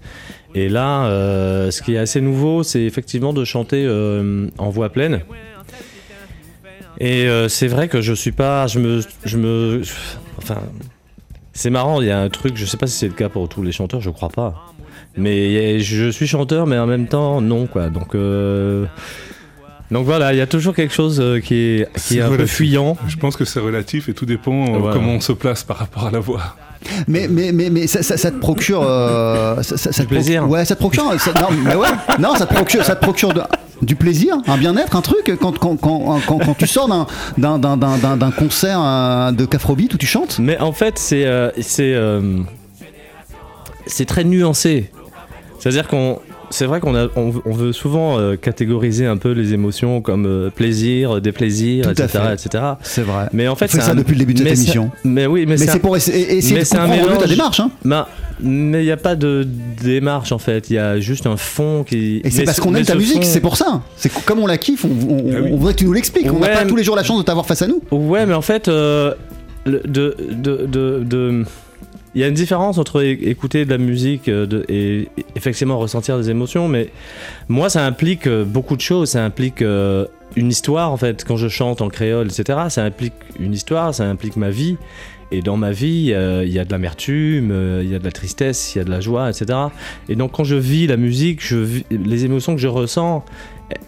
Et 0.54 0.68
là, 0.68 1.06
euh, 1.06 1.70
ce 1.70 1.82
qui 1.82 1.94
est 1.94 1.98
assez 1.98 2.20
nouveau, 2.20 2.62
c'est 2.62 2.82
effectivement 2.82 3.32
de 3.32 3.44
chanter 3.44 3.84
euh, 3.86 4.48
en 4.58 4.70
voix 4.70 4.90
pleine. 4.90 5.20
Et 7.00 7.26
euh, 7.26 7.48
c'est 7.48 7.66
vrai 7.66 7.88
que 7.88 8.00
je 8.00 8.12
suis 8.12 8.32
pas, 8.32 8.66
je 8.66 8.78
me, 8.78 9.00
je 9.24 9.36
me, 9.36 9.82
enfin, 10.38 10.62
c'est 11.52 11.70
marrant. 11.70 12.00
Il 12.00 12.08
y 12.08 12.10
a 12.10 12.20
un 12.20 12.28
truc, 12.28 12.56
je 12.56 12.64
sais 12.64 12.76
pas 12.76 12.86
si 12.86 12.96
c'est 12.96 13.08
le 13.08 13.14
cas 13.14 13.28
pour 13.28 13.48
tous 13.48 13.62
les 13.62 13.72
chanteurs, 13.72 14.00
je 14.00 14.10
crois 14.10 14.28
pas. 14.28 14.72
Mais 15.16 15.78
je 15.78 16.10
suis 16.10 16.26
chanteur, 16.26 16.66
mais 16.66 16.76
en 16.76 16.86
même 16.86 17.06
temps 17.06 17.40
non 17.40 17.68
quoi. 17.68 17.88
Donc 17.88 18.16
donc 19.94 20.04
voilà, 20.04 20.32
il 20.34 20.38
y 20.38 20.42
a 20.42 20.46
toujours 20.46 20.74
quelque 20.74 20.92
chose 20.92 21.18
euh, 21.20 21.40
qui 21.40 21.54
est, 21.54 21.88
qui 22.06 22.18
est 22.18 22.22
un 22.22 22.28
peu 22.28 22.44
fuyant. 22.46 22.96
Je 23.08 23.16
pense 23.16 23.36
que 23.36 23.44
c'est 23.46 23.60
relatif 23.60 24.08
et 24.10 24.12
tout 24.14 24.26
dépend 24.26 24.66
euh, 24.74 24.78
Voilà. 24.78 24.92
comment 24.94 25.12
on 25.12 25.20
se 25.20 25.32
place 25.32 25.62
par 25.64 25.78
rapport 25.78 26.06
à 26.06 26.10
la 26.10 26.18
voix. 26.20 26.42
Mais, 27.08 27.28
mais, 27.30 27.50
mais, 27.52 27.70
mais 27.70 27.86
ça, 27.86 28.02
ça- 28.02 28.18
ça 28.18 28.30
te 28.30 28.38
procure. 28.38 28.82
euh, 28.82 29.62
ça, 29.62 29.78
ça- 29.78 29.90
ça 29.92 30.02
te 30.02 30.08
plaisir. 30.08 30.42
proc- 30.42 30.50
Ouais, 30.50 30.64
ça 30.66 30.74
te 30.74 30.80
procure. 30.80 31.04
ça- 31.18 31.32
non, 31.40 31.48
mais 31.64 31.74
ouais, 31.76 31.88
non, 32.18 32.34
ça 32.34 32.44
te 32.44 32.52
procure, 32.52 32.84
ça 32.84 32.94
te 32.94 33.02
procure 33.02 33.32
de- 33.32 33.40
du 33.82 33.96
plaisir, 33.96 34.34
un 34.46 34.58
bien-être, 34.58 34.94
un 34.94 35.00
truc. 35.00 35.32
Quand, 35.40 35.58
quand, 35.58 35.76
quand, 35.76 36.20
quand, 36.26 36.38
quand 36.44 36.54
tu 36.58 36.66
sors 36.66 36.88
d'un- 36.88 37.06
d'un- 37.38 37.58
d'un 37.58 37.76
d'un- 37.78 37.96
d'un- 37.98 38.16
d'un 38.18 38.30
concert 38.30 38.80
euh, 38.82 39.30
de 39.32 39.44
Cafrobeat 39.46 39.94
où 39.94 39.98
tu 39.98 40.06
chantes. 40.06 40.38
Mais 40.40 40.58
en 40.58 40.72
fait, 40.72 40.98
c'est 40.98 41.24
euh, 41.24 41.50
c'est 41.60 41.94
euh, 41.94 42.40
c'est 43.86 44.04
très 44.06 44.24
nuancé. 44.24 44.90
C'est-à-dire 45.58 45.88
qu'on 45.88 46.18
c'est 46.50 46.66
vrai 46.66 46.80
qu'on 46.80 46.94
a 46.94 47.08
on, 47.16 47.30
veut- 47.30 47.42
on 47.44 47.52
veut 47.52 47.72
souvent 47.72 48.18
euh, 48.18 48.36
catégoriser 48.36 49.06
un 49.06 49.16
peu 49.16 49.32
les 49.32 49.52
émotions 49.54 50.00
comme 50.00 50.26
euh, 50.26 50.50
plaisir, 50.50 51.20
déplaisir, 51.20 51.84
Tout 51.84 51.90
etc., 52.02 52.18
etc. 52.32 52.64
C'est 52.82 53.02
vrai. 53.02 53.26
Mais 53.32 53.48
en 53.48 53.56
fait, 53.56 53.68
c'est 53.68 53.80
ça 53.80 53.92
un- 53.92 53.94
depuis 53.94 54.12
le 54.14 54.18
début 54.20 54.34
de 54.34 54.38
cette 54.38 54.48
émission. 54.58 54.90
Mais 55.04 55.26
oui, 55.26 55.46
mais, 55.46 55.56
Mais 55.58 55.66
c'est 55.66 55.78
pour 55.78 55.96
essayer, 55.96 56.36
essayer 56.36 56.54
mais 56.54 56.60
de 56.60 56.64
c'est 56.66 56.76
un 56.76 56.86
comprendre 56.86 57.02
mieux 57.02 57.08
ta 57.08 57.12
mélange. 57.14 57.28
démarche. 57.30 57.60
Hein. 57.60 57.70
Bah, 57.84 58.08
mais 58.40 58.82
il 58.82 58.86
n'y 58.86 58.90
a 58.92 58.96
pas 58.96 59.14
de 59.16 59.46
démarche 59.82 60.32
en 60.32 60.38
fait. 60.38 60.70
Il 60.70 60.74
y 60.74 60.78
a 60.78 60.98
juste 61.00 61.26
un 61.26 61.36
fond 61.36 61.84
qui. 61.84 62.20
Et 62.24 62.30
c'est 62.30 62.44
parce 62.44 62.56
ce- 62.56 62.62
qu'on 62.62 62.74
aime 62.74 62.84
ta 62.84 62.94
musique, 62.94 63.24
fond- 63.24 63.30
c'est 63.32 63.40
pour 63.40 63.56
ça. 63.56 63.82
C'est 63.96 64.12
comme 64.24 64.38
on 64.40 64.46
la 64.46 64.58
kiffe, 64.58 64.84
on, 64.84 64.88
on- 64.88 65.32
Ah 65.32 65.38
on 65.50 65.56
voudrait 65.56 65.72
que 65.74 65.78
tu 65.78 65.84
nous 65.84 65.92
l'expliques. 65.92 66.26
On 66.32 66.38
n'a 66.40 66.48
pas 66.48 66.64
tous 66.64 66.76
les 66.76 66.84
jours 66.84 66.96
la 66.96 67.04
chance 67.04 67.18
de 67.18 67.24
t'avoir 67.24 67.46
face 67.46 67.62
à 67.62 67.66
nous. 67.66 67.80
Ouais, 67.90 68.26
mais 68.26 68.34
en 68.34 68.42
fait, 68.42 68.68
euh, 68.68 69.14
de, 69.66 69.80
de, 69.86 70.66
de- 71.04 71.44
il 72.14 72.20
y 72.20 72.24
a 72.24 72.28
une 72.28 72.34
différence 72.34 72.78
entre 72.78 73.02
écouter 73.02 73.64
de 73.64 73.70
la 73.70 73.78
musique 73.78 74.28
euh, 74.28 74.62
et 74.68 75.08
effectivement 75.34 75.78
ressentir 75.78 76.16
des 76.16 76.30
émotions, 76.30 76.68
mais 76.68 76.90
moi, 77.48 77.68
ça 77.68 77.84
implique 77.84 78.26
euh, 78.26 78.44
beaucoup 78.44 78.76
de 78.76 78.80
choses. 78.80 79.10
Ça 79.10 79.24
implique 79.24 79.62
euh, 79.62 80.06
une 80.36 80.48
histoire, 80.48 80.92
en 80.92 80.96
fait, 80.96 81.24
quand 81.24 81.36
je 81.36 81.48
chante 81.48 81.80
en 81.82 81.88
créole, 81.88 82.26
etc. 82.28 82.58
Ça 82.68 82.84
implique 82.84 83.14
une 83.40 83.52
histoire, 83.52 83.94
ça 83.94 84.04
implique 84.08 84.36
ma 84.36 84.50
vie. 84.50 84.76
Et 85.32 85.42
dans 85.42 85.56
ma 85.56 85.72
vie, 85.72 86.12
il 86.44 86.48
y 86.52 86.58
a 86.60 86.64
de 86.64 86.70
l'amertume, 86.70 87.80
il 87.82 87.90
y 87.90 87.94
a 87.96 87.98
de 87.98 88.04
la 88.04 88.12
tristesse, 88.12 88.74
il 88.74 88.78
y 88.78 88.80
a 88.80 88.84
de 88.84 88.90
la 88.90 89.00
joie, 89.00 89.28
etc. 89.30 89.46
Et 90.08 90.14
donc, 90.14 90.30
quand 90.32 90.44
je 90.44 90.54
vis 90.54 90.86
la 90.86 90.96
musique, 90.96 91.44
je 91.44 91.56
vis- 91.56 91.86
les 91.90 92.24
émotions 92.24 92.54
que 92.54 92.60
je 92.60 92.68
ressens, 92.68 93.24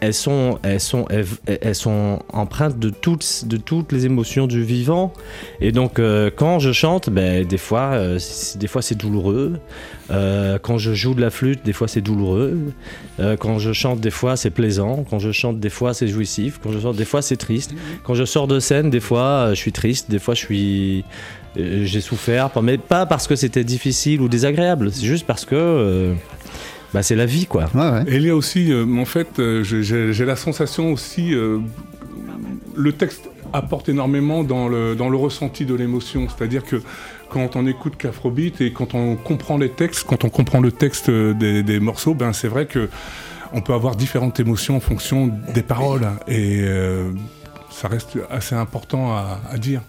elles 0.00 0.14
sont, 0.14 0.58
elles 0.62 0.80
sont, 0.80 1.06
elles, 1.10 1.74
sont 1.74 2.20
empreintes 2.32 2.78
de 2.78 2.90
toutes, 2.90 3.46
de 3.46 3.56
toutes 3.56 3.92
les 3.92 4.06
émotions 4.06 4.46
du 4.46 4.62
vivant. 4.62 5.12
Et 5.60 5.72
donc, 5.72 5.98
euh, 5.98 6.30
quand 6.34 6.58
je 6.58 6.72
chante, 6.72 7.10
ben, 7.10 7.44
des 7.44 7.58
fois, 7.58 7.92
euh, 7.92 8.18
des 8.56 8.66
fois 8.66 8.82
c'est 8.82 8.94
douloureux. 8.94 9.58
Euh, 10.10 10.58
quand 10.58 10.78
je 10.78 10.94
joue 10.94 11.14
de 11.14 11.20
la 11.20 11.30
flûte, 11.30 11.64
des 11.64 11.72
fois 11.72 11.88
c'est 11.88 12.00
douloureux. 12.00 12.58
Quand 13.18 13.58
je 13.58 13.72
chante, 13.72 14.00
des 14.00 14.10
fois 14.10 14.36
c'est 14.36 14.50
plaisant. 14.50 15.04
Quand 15.08 15.18
je 15.18 15.32
chante, 15.32 15.60
des 15.60 15.70
fois 15.70 15.94
c'est 15.94 16.08
jouissif. 16.08 16.58
Quand 16.62 16.72
je 16.72 16.78
chante, 16.78 16.96
des 16.96 17.04
fois 17.04 17.22
c'est 17.22 17.36
triste. 17.36 17.74
Quand 18.04 18.14
je 18.14 18.24
sors 18.24 18.46
de 18.46 18.60
scène, 18.60 18.90
des 18.90 19.00
fois 19.00 19.50
je 19.50 19.56
suis 19.56 19.72
triste. 19.72 20.10
Des 20.10 20.18
fois 20.18 20.34
je 20.34 20.40
suis, 20.40 21.04
j'ai 21.56 22.00
souffert, 22.00 22.50
mais 22.62 22.78
pas 22.78 23.06
parce 23.06 23.26
que 23.26 23.36
c'était 23.36 23.64
difficile 23.64 24.20
ou 24.20 24.28
désagréable. 24.28 24.90
C'est 24.92 25.06
juste 25.06 25.26
parce 25.26 25.44
que 25.44 26.14
bah, 26.96 27.02
c'est 27.02 27.14
la 27.14 27.26
vie, 27.26 27.44
quoi. 27.44 27.68
Ouais, 27.74 27.90
ouais. 27.90 28.04
Et 28.08 28.16
il 28.16 28.22
y 28.22 28.30
a 28.30 28.34
aussi, 28.34 28.72
euh, 28.72 28.86
en 28.96 29.04
fait, 29.04 29.38
euh, 29.38 29.62
j'ai- 29.62 30.24
la 30.24 30.34
sensation 30.34 30.94
aussi, 30.94 31.34
euh, 31.34 31.58
le 32.74 32.92
texte 32.92 33.28
apporte 33.52 33.90
énormément 33.90 34.42
dans 34.44 34.66
le, 34.66 34.94
dans 34.96 35.10
le 35.10 35.16
ressenti 35.18 35.66
de 35.66 35.74
l'émotion. 35.74 36.26
C'est-à-dire 36.30 36.64
que 36.64 36.80
quand 37.28 37.54
on 37.54 37.66
écoute 37.66 37.96
qu'Afrobeat 37.98 38.62
et 38.62 38.72
quand 38.72 38.94
on 38.94 39.16
comprend 39.16 39.58
les 39.58 39.68
textes, 39.68 40.04
quand 40.06 40.24
on 40.24 40.30
comprend 40.30 40.60
le 40.62 40.72
texte 40.72 41.10
des, 41.10 41.62
des 41.62 41.80
morceaux, 41.80 42.14
ben 42.14 42.32
c'est 42.32 42.48
vrai 42.48 42.64
que 42.64 42.88
on 43.52 43.60
peut 43.60 43.74
avoir 43.74 43.94
différentes 43.94 44.40
émotions 44.40 44.76
en 44.76 44.80
fonction 44.80 45.30
des 45.54 45.62
paroles. 45.62 46.08
Et 46.28 46.62
euh, 46.62 47.10
ça 47.70 47.88
reste 47.88 48.16
assez 48.30 48.54
important 48.54 49.12
à, 49.12 49.38
à 49.50 49.58
dire. 49.58 49.82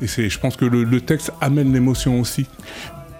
Et 0.00 0.06
c'est, 0.06 0.28
je 0.30 0.38
pense 0.40 0.56
que 0.56 0.64
le, 0.64 0.82
le 0.82 1.00
texte 1.02 1.30
amène 1.42 1.72
l'émotion 1.74 2.18
aussi. 2.20 2.46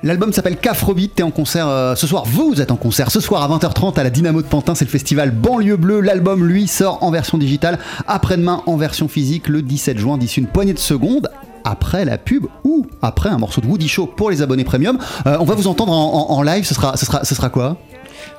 L'album 0.05 0.35
s'appelle 0.35 0.59
Cafrobeat, 0.59 1.15
t'es 1.15 1.23
en 1.23 1.31
concert 1.31 1.67
euh, 1.67 1.95
ce 1.95 2.07
soir, 2.07 2.25
vous 2.27 2.61
êtes 2.61 2.71
en 2.71 2.77
concert 2.77 3.11
ce 3.11 3.21
soir 3.21 3.43
à 3.43 3.49
20h30 3.59 3.99
à 3.99 4.03
la 4.05 4.11
Dynamo 4.11 4.43
de 4.43 4.47
Pantin, 4.47 4.75
c'est 4.75 4.85
le 4.85 4.91
festival 4.91 5.31
Banlieue 5.31 5.77
Bleue. 5.79 6.01
L'album, 6.03 6.45
lui, 6.47 6.67
sort 6.69 7.03
en 7.03 7.11
version 7.11 7.39
digitale, 7.39 7.79
après-demain 8.07 8.63
en 8.67 8.77
version 8.77 9.09
physique 9.09 9.49
le 9.49 9.63
17 9.63 9.97
juin 9.99 10.19
d'ici 10.19 10.41
une 10.41 10.47
poignée 10.47 10.75
de 10.75 10.79
secondes 10.79 11.31
après 11.65 12.05
la 12.05 12.19
pub 12.19 12.45
ou 12.65 12.87
après 13.01 13.31
un 13.31 13.39
morceau 13.39 13.63
de 13.63 13.67
Woody 13.67 13.89
Show 13.89 14.07
pour 14.07 14.29
les 14.31 14.43
abonnés 14.43 14.65
premium. 14.65 14.99
Euh, 15.27 15.39
on 15.41 15.45
va 15.45 15.55
vous 15.55 15.69
entendre 15.69 15.93
en, 15.95 16.29
en- 16.31 16.35
en 16.37 16.43
live, 16.43 16.65
ce 16.67 16.75
sera, 16.75 16.99
ce 16.99 17.07
sera, 17.07 17.25
ce 17.25 17.35
sera 17.35 17.49
quoi? 17.49 17.79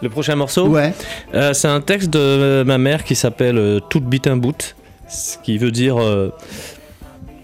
Le 0.04 0.10
prochain 0.10 0.36
morceau? 0.36 0.68
Ouais. 0.68 0.94
Euh, 1.34 1.54
c'est 1.54 1.68
un 1.68 1.82
texte 1.82 2.12
de 2.12 2.64
ma 2.64 2.78
mère 2.78 3.04
qui 3.04 3.16
s'appelle 3.16 3.82
Tout 3.90 4.02
bit 4.02 4.28
un 4.28 4.38
bout, 4.38 4.76
ce 5.10 5.38
qui 5.44 5.58
veut 5.58 5.72
dire 5.72 6.00
euh, 6.00 6.32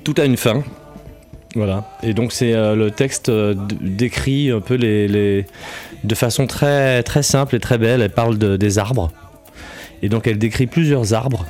tout 0.03 0.13
a 0.19 0.25
une 0.25 0.37
fin. 0.37 0.61
Voilà. 1.55 1.83
Et 2.01 2.13
donc 2.13 2.31
c'est 2.31 2.53
euh, 2.53 2.75
le 2.75 2.91
texte 2.91 3.27
euh, 3.29 3.53
décrit 3.81 4.51
un 4.51 4.61
peu 4.61 4.75
les, 4.75 5.45
de 6.03 6.15
façon 6.15 6.47
très 6.47 7.03
très 7.03 7.23
simple 7.23 7.55
et 7.55 7.59
très 7.59 7.77
belle. 7.77 8.01
Elle 8.01 8.09
parle 8.11 8.37
de- 8.37 8.55
des 8.57 8.79
arbres. 8.79 9.11
Et 10.01 10.09
donc 10.09 10.27
elle 10.27 10.37
décrit 10.37 10.65
plusieurs 10.67 11.13
arbres. 11.13 11.45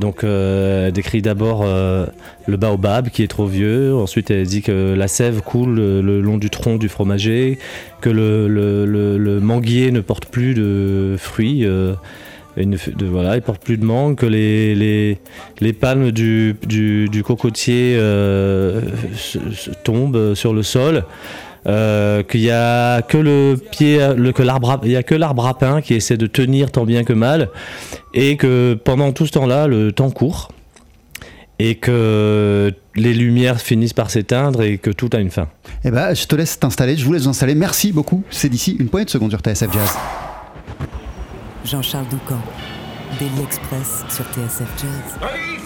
Donc 0.00 0.24
euh, 0.24 0.86
elle 0.88 0.92
décrit 0.92 1.22
d'abord 1.22 1.64
le 1.64 2.56
baobab 2.56 3.10
qui 3.10 3.22
est 3.22 3.28
trop 3.28 3.46
vieux. 3.46 3.94
Ensuite 3.94 4.30
elle 4.30 4.46
dit 4.46 4.62
que 4.62 4.94
la 4.96 5.06
sève 5.08 5.42
coule 5.42 5.76
le, 5.76 6.20
long 6.20 6.36
du 6.38 6.50
tronc 6.50 6.76
du 6.78 6.88
fromager, 6.88 7.58
que 8.00 8.10
le- 8.10 8.48
le 8.48 9.40
manguier 9.40 9.92
ne 9.92 10.00
porte 10.00 10.26
plus 10.26 10.54
de 10.54 11.14
fruits. 11.18 11.64
Et 12.56 12.66
ne 12.66 12.76
fait- 12.76 12.96
de, 12.96 13.06
voilà, 13.06 13.36
il 13.36 13.42
porte 13.42 13.62
plus 13.62 13.76
de 13.78 13.84
mangue, 13.84 14.16
que 14.16 14.26
les, 14.26 14.74
les, 14.74 15.18
les 15.60 15.72
palmes 15.72 16.10
du, 16.10 16.56
du, 16.66 17.22
cocotier 17.24 17.96
euh, 17.98 18.80
tombent 19.84 20.34
sur 20.34 20.52
le 20.52 20.62
sol. 20.62 21.04
euh, 21.66 22.22
qu'il 22.22 22.40
y 22.40 22.50
a 22.50 23.02
que 23.02 23.18
le 23.18 23.56
pied, 23.70 23.98
le, 24.16 24.32
que 24.32 24.42
l'arbre, 24.42 24.80
il 24.82 24.92
y 24.92 24.96
a 24.96 25.02
que 25.02 25.14
l'arbre 25.14 25.46
à 25.46 25.58
pain 25.58 25.82
qui 25.82 25.92
essaie 25.94 26.16
de 26.16 26.26
tenir 26.26 26.70
tant 26.72 26.86
bien 26.86 27.04
que 27.04 27.12
mal, 27.12 27.50
et 28.14 28.36
que 28.38 28.72
pendant 28.82 29.12
tout 29.12 29.26
ce 29.26 29.32
temps-là, 29.32 29.66
le 29.66 29.92
temps 29.92 30.10
court, 30.10 30.50
et 31.58 31.74
que 31.74 32.72
les 32.96 33.12
lumières 33.12 33.60
finissent 33.60 33.92
par 33.92 34.10
s'éteindre 34.10 34.62
et 34.62 34.78
que 34.78 34.88
tout 34.90 35.10
a 35.12 35.18
une 35.18 35.28
fin. 35.30 35.48
Eh 35.84 35.90
ben, 35.90 36.14
je 36.14 36.24
te 36.26 36.34
laisse 36.34 36.58
t'installer, 36.58 36.96
je 36.96 37.04
vous 37.04 37.12
laisse 37.12 37.26
installer. 37.26 37.54
Merci 37.54 37.92
beaucoup. 37.92 38.22
C'est 38.30 38.48
d'ici 38.48 38.76
une 38.80 38.88
poignée 38.88 39.04
de 39.04 39.10
secondes 39.10 39.30
sur 39.30 39.40
TSF 39.40 39.70
Jazz. 39.70 39.90
Jean-Charles 41.64 42.08
Doucan, 42.08 42.40
Daily 43.18 43.42
Express 43.42 44.04
sur 44.08 44.24
TSF 44.32 44.68
Jazz. 44.80 45.59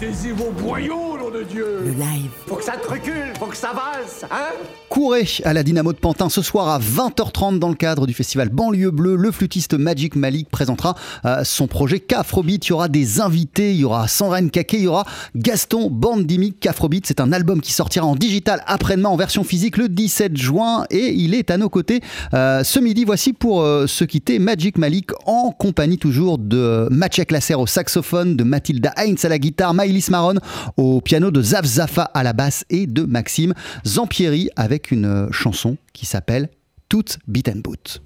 Vos 0.00 0.52
boyaux, 0.52 1.18
nom 1.18 1.28
de 1.28 1.42
Dieu 1.42 1.80
Le 1.84 1.90
live. 1.90 2.30
Faut 2.46 2.54
que 2.54 2.62
ça 2.62 2.76
te 2.76 2.86
recule, 2.88 3.32
faut 3.36 3.46
que 3.46 3.56
ça 3.56 3.72
valse, 3.72 4.24
hein 4.30 4.54
Courez 4.88 5.26
à 5.44 5.52
la 5.52 5.62
Dynamo 5.62 5.92
de 5.92 5.98
Pantin 5.98 6.28
ce 6.28 6.40
soir 6.40 6.68
à 6.68 6.78
20h30 6.78 7.58
dans 7.58 7.68
le 7.68 7.74
cadre 7.74 8.06
du 8.06 8.14
festival 8.14 8.48
Banlieue 8.48 8.90
Bleue. 8.90 9.16
Le 9.16 9.30
flûtiste 9.30 9.74
Magic 9.74 10.16
Malik 10.16 10.48
présentera 10.50 10.94
euh, 11.24 11.42
son 11.44 11.66
projet 11.66 12.00
Cafrobeat. 12.00 12.66
Il 12.66 12.70
y 12.70 12.72
aura 12.72 12.88
des 12.88 13.20
invités, 13.20 13.72
il 13.72 13.80
y 13.80 13.84
aura 13.84 14.08
Sandrine 14.08 14.50
Kaké, 14.50 14.78
il 14.78 14.84
y 14.84 14.86
aura 14.86 15.04
Gaston 15.36 15.90
Bandimic. 15.90 16.58
Cafrobeat, 16.58 17.04
c'est 17.06 17.20
un 17.20 17.32
album 17.32 17.60
qui 17.60 17.72
sortira 17.72 18.06
en 18.06 18.16
digital 18.16 18.62
après-demain 18.66 19.10
en 19.10 19.16
version 19.16 19.44
physique 19.44 19.76
le 19.76 19.88
17 19.88 20.36
juin 20.36 20.84
et 20.90 21.12
il 21.12 21.34
est 21.34 21.50
à 21.50 21.58
nos 21.58 21.68
côtés 21.68 22.00
euh, 22.32 22.64
ce 22.64 22.78
midi. 22.78 23.04
Voici 23.04 23.32
pour 23.32 23.62
euh, 23.62 23.86
se 23.86 24.04
quitter 24.04 24.38
Magic 24.38 24.78
Malik 24.78 25.10
en 25.26 25.50
compagnie 25.50 25.98
toujours 25.98 26.38
de 26.38 26.88
Maciek 26.90 27.30
Lasser 27.30 27.54
au 27.54 27.66
saxophone, 27.66 28.36
de 28.36 28.44
Mathilda 28.44 28.94
Heinz 28.96 29.24
à 29.24 29.28
la 29.28 29.38
guitare, 29.38 29.74
Maïlis 29.88 30.08
Maron 30.10 30.34
au 30.76 31.00
piano, 31.00 31.30
de 31.30 31.40
Zaf 31.40 31.64
Zafa 31.64 32.02
à 32.02 32.22
la 32.22 32.34
basse 32.34 32.66
et 32.68 32.86
de 32.86 33.04
Maxime 33.04 33.54
Zampieri 33.86 34.50
avec 34.54 34.90
une 34.90 35.06
euh, 35.06 35.32
chanson 35.32 35.78
qui 35.94 36.04
s'appelle 36.04 36.50
Toute 36.90 37.18
Beat 37.26 37.48
and 37.48 37.60
Boot. 37.64 38.02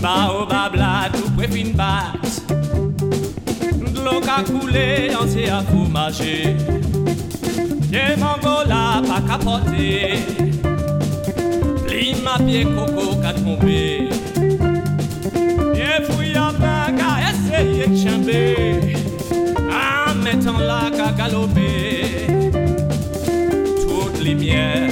Baobab 0.00 0.74
là, 0.76 1.08
tout 1.12 1.30
près 1.36 1.48
fin 1.48 1.70
bat. 1.74 2.12
L'eau 4.04 4.20
qu'a 4.20 4.42
coulé, 4.42 5.10
on 5.20 5.26
s'est 5.26 5.48
à 5.48 5.62
fou 5.62 5.86
marcher. 5.90 6.56
Yé 7.92 8.16
mango 8.18 8.68
là, 8.68 9.02
pas 9.06 9.20
capoté. 9.28 10.14
Lima 11.88 12.38
pied 12.46 12.64
coco 12.64 13.16
qu'a 13.20 13.32
tombé. 13.32 14.08
Bien 15.74 16.00
fouille 16.08 16.36
à 16.36 16.52
pain 16.52 16.92
qu'a 16.92 17.30
essayé 17.30 17.86
de 17.86 17.96
chamber 17.96 18.96
En 19.70 20.14
mettant 20.16 20.58
la 20.58 20.90
qu'a 20.90 21.12
galopé 21.12 22.26
Toute 23.80 24.24
lumière 24.24 24.90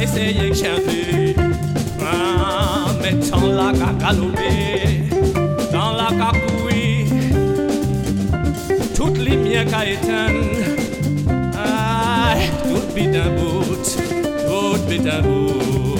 essayer 0.00 0.50
de 0.50 0.54
chanter. 0.54 1.36
Ah, 2.00 2.86
mais 3.02 3.14
tant 3.28 3.46
la 3.46 3.72
galoper, 3.72 5.04
dans 5.72 5.92
la 5.92 6.08
qu'à 6.08 6.32
courir, 6.38 7.06
toute 8.94 9.18
lumière 9.18 9.66
qu'à 9.66 9.86
éteindre. 9.86 10.44
Ah, 11.54 12.34
tout 12.62 12.94
un 13.16 13.30
bout, 13.36 13.76
tout 14.46 15.08
un 15.08 15.22
bout. 15.22 15.99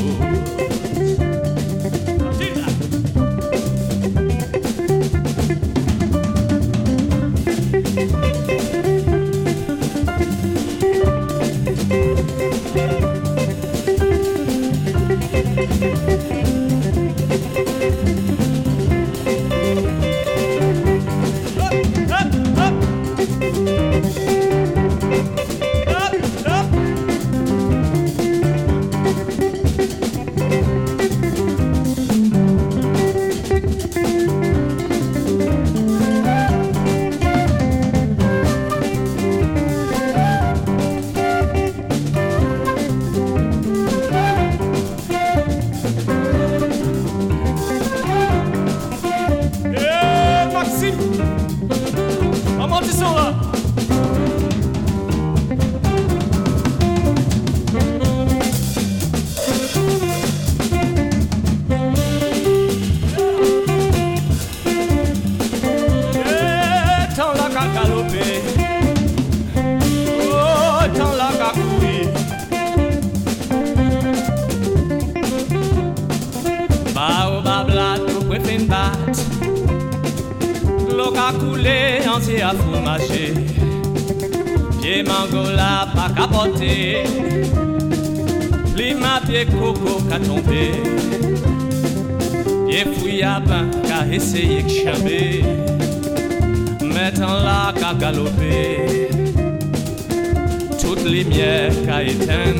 Toutes 100.91 101.05
les 101.05 101.23
lumières 101.23 101.73
qu'a 101.87 102.03
éteint. 102.03 102.53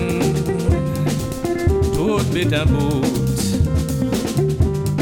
Toutes 1.93 2.31
bête 2.33 2.53
un 2.53 2.65
bout. 2.65 3.03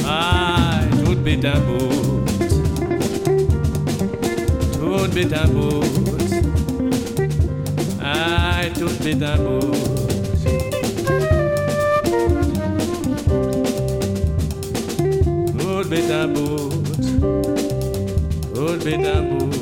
Aïe, 0.08 0.88
toutes 1.04 1.22
bête 1.22 1.44
un 1.44 1.60
bout. 1.60 2.24
Tout 4.72 5.08
bit 5.14 5.32
un 5.34 5.46
bout. 5.48 5.84
Aïe, 8.02 8.72
tout 8.72 9.04
bit 9.04 9.22
un 9.22 9.36
bout. 9.36 9.74
Tout 15.58 15.88
bit 15.90 16.10
un 16.10 16.28
bout. 16.28 16.70
Tout 18.54 18.84
bit 18.84 19.06
un 19.06 19.22
bout. 19.22 19.57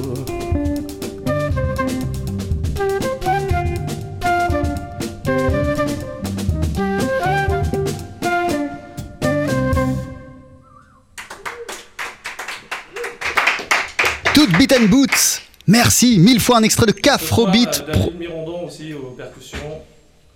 Merci, 15.98 16.18
mille 16.18 16.40
fois 16.40 16.58
un 16.58 16.62
extrait 16.62 16.84
de 16.84 16.92
Cafrobeat. 16.92 17.86
David 17.86 18.18
Mirandon 18.18 18.66
aussi 18.66 18.92
aux 18.92 19.12
percussions, 19.12 19.80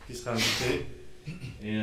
qui 0.06 0.16
sera 0.16 0.30
invité. 0.30 0.86
Et 1.62 1.76
euh, 1.76 1.82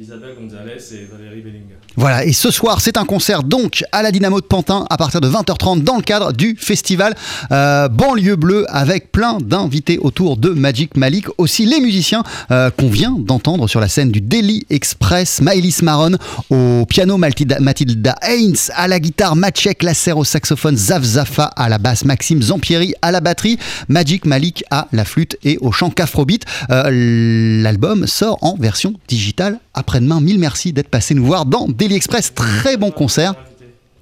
Isabelle 0.00 0.36
Gonzalez 0.38 0.78
et 0.92 1.04
Valérie 1.10 1.40
Bellinga. 1.40 1.74
Voilà, 1.96 2.24
et 2.24 2.32
ce 2.32 2.52
soir, 2.52 2.80
c'est 2.80 2.96
un 2.96 3.04
concert 3.04 3.42
donc 3.42 3.84
à 3.90 4.00
la 4.04 4.12
Dynamo 4.12 4.40
de 4.40 4.46
Pantin 4.46 4.86
à 4.90 4.96
partir 4.96 5.20
de 5.20 5.28
20h30 5.28 5.82
dans 5.82 5.96
le 5.96 6.02
cadre 6.02 6.32
du 6.32 6.54
festival 6.56 7.16
euh, 7.50 7.88
Banlieue 7.88 8.36
Bleue 8.36 8.64
avec 8.68 9.10
plein 9.10 9.38
d'invités 9.38 9.98
autour 9.98 10.36
de 10.36 10.50
Magic 10.50 10.96
Malik. 10.96 11.26
Aussi 11.36 11.66
les 11.66 11.80
musiciens 11.80 12.22
euh, 12.52 12.70
qu'on 12.70 12.88
vient 12.88 13.16
d'entendre 13.18 13.66
sur 13.66 13.80
la 13.80 13.88
scène 13.88 14.12
du 14.12 14.20
Daily 14.20 14.64
Express, 14.70 15.40
Maëlys 15.40 15.82
Maron 15.82 16.12
au 16.50 16.86
piano, 16.88 17.16
Mathilda 17.16 18.14
Haynes 18.22 18.54
à 18.76 18.86
la 18.86 19.00
guitare, 19.00 19.34
Maciek 19.34 19.82
Lasser 19.82 20.12
au 20.12 20.22
saxophone, 20.22 20.76
Zaf 20.76 21.02
Zafa 21.02 21.46
à 21.56 21.68
la 21.68 21.78
basse, 21.78 22.04
Maxime 22.04 22.40
Zampieri 22.40 22.94
à 23.02 23.10
la 23.10 23.20
batterie, 23.20 23.58
Magic 23.88 24.26
Malik 24.26 24.62
à 24.70 24.86
la 24.92 25.04
flûte 25.04 25.36
et 25.42 25.58
au 25.60 25.72
chant 25.72 25.90
Cafrobeat. 25.90 26.44
Euh, 26.70 27.62
L'album 27.64 28.06
sort 28.06 28.38
en 28.42 28.54
version 28.54 28.94
digitale 29.08 29.58
après-demain. 29.74 30.20
Mille 30.20 30.38
merci 30.38 30.72
d'être 30.72 30.88
passé 30.88 31.14
nous 31.14 31.24
voir 31.24 31.46
dans 31.46 31.66
Daily 31.68 31.96
Express. 31.96 32.32
Très 32.34 32.76
bon 32.76 32.90
concert 32.90 33.34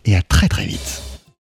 et 0.04 0.16
à 0.16 0.22
très 0.22 0.48
très 0.48 0.66
vite. 0.66 1.05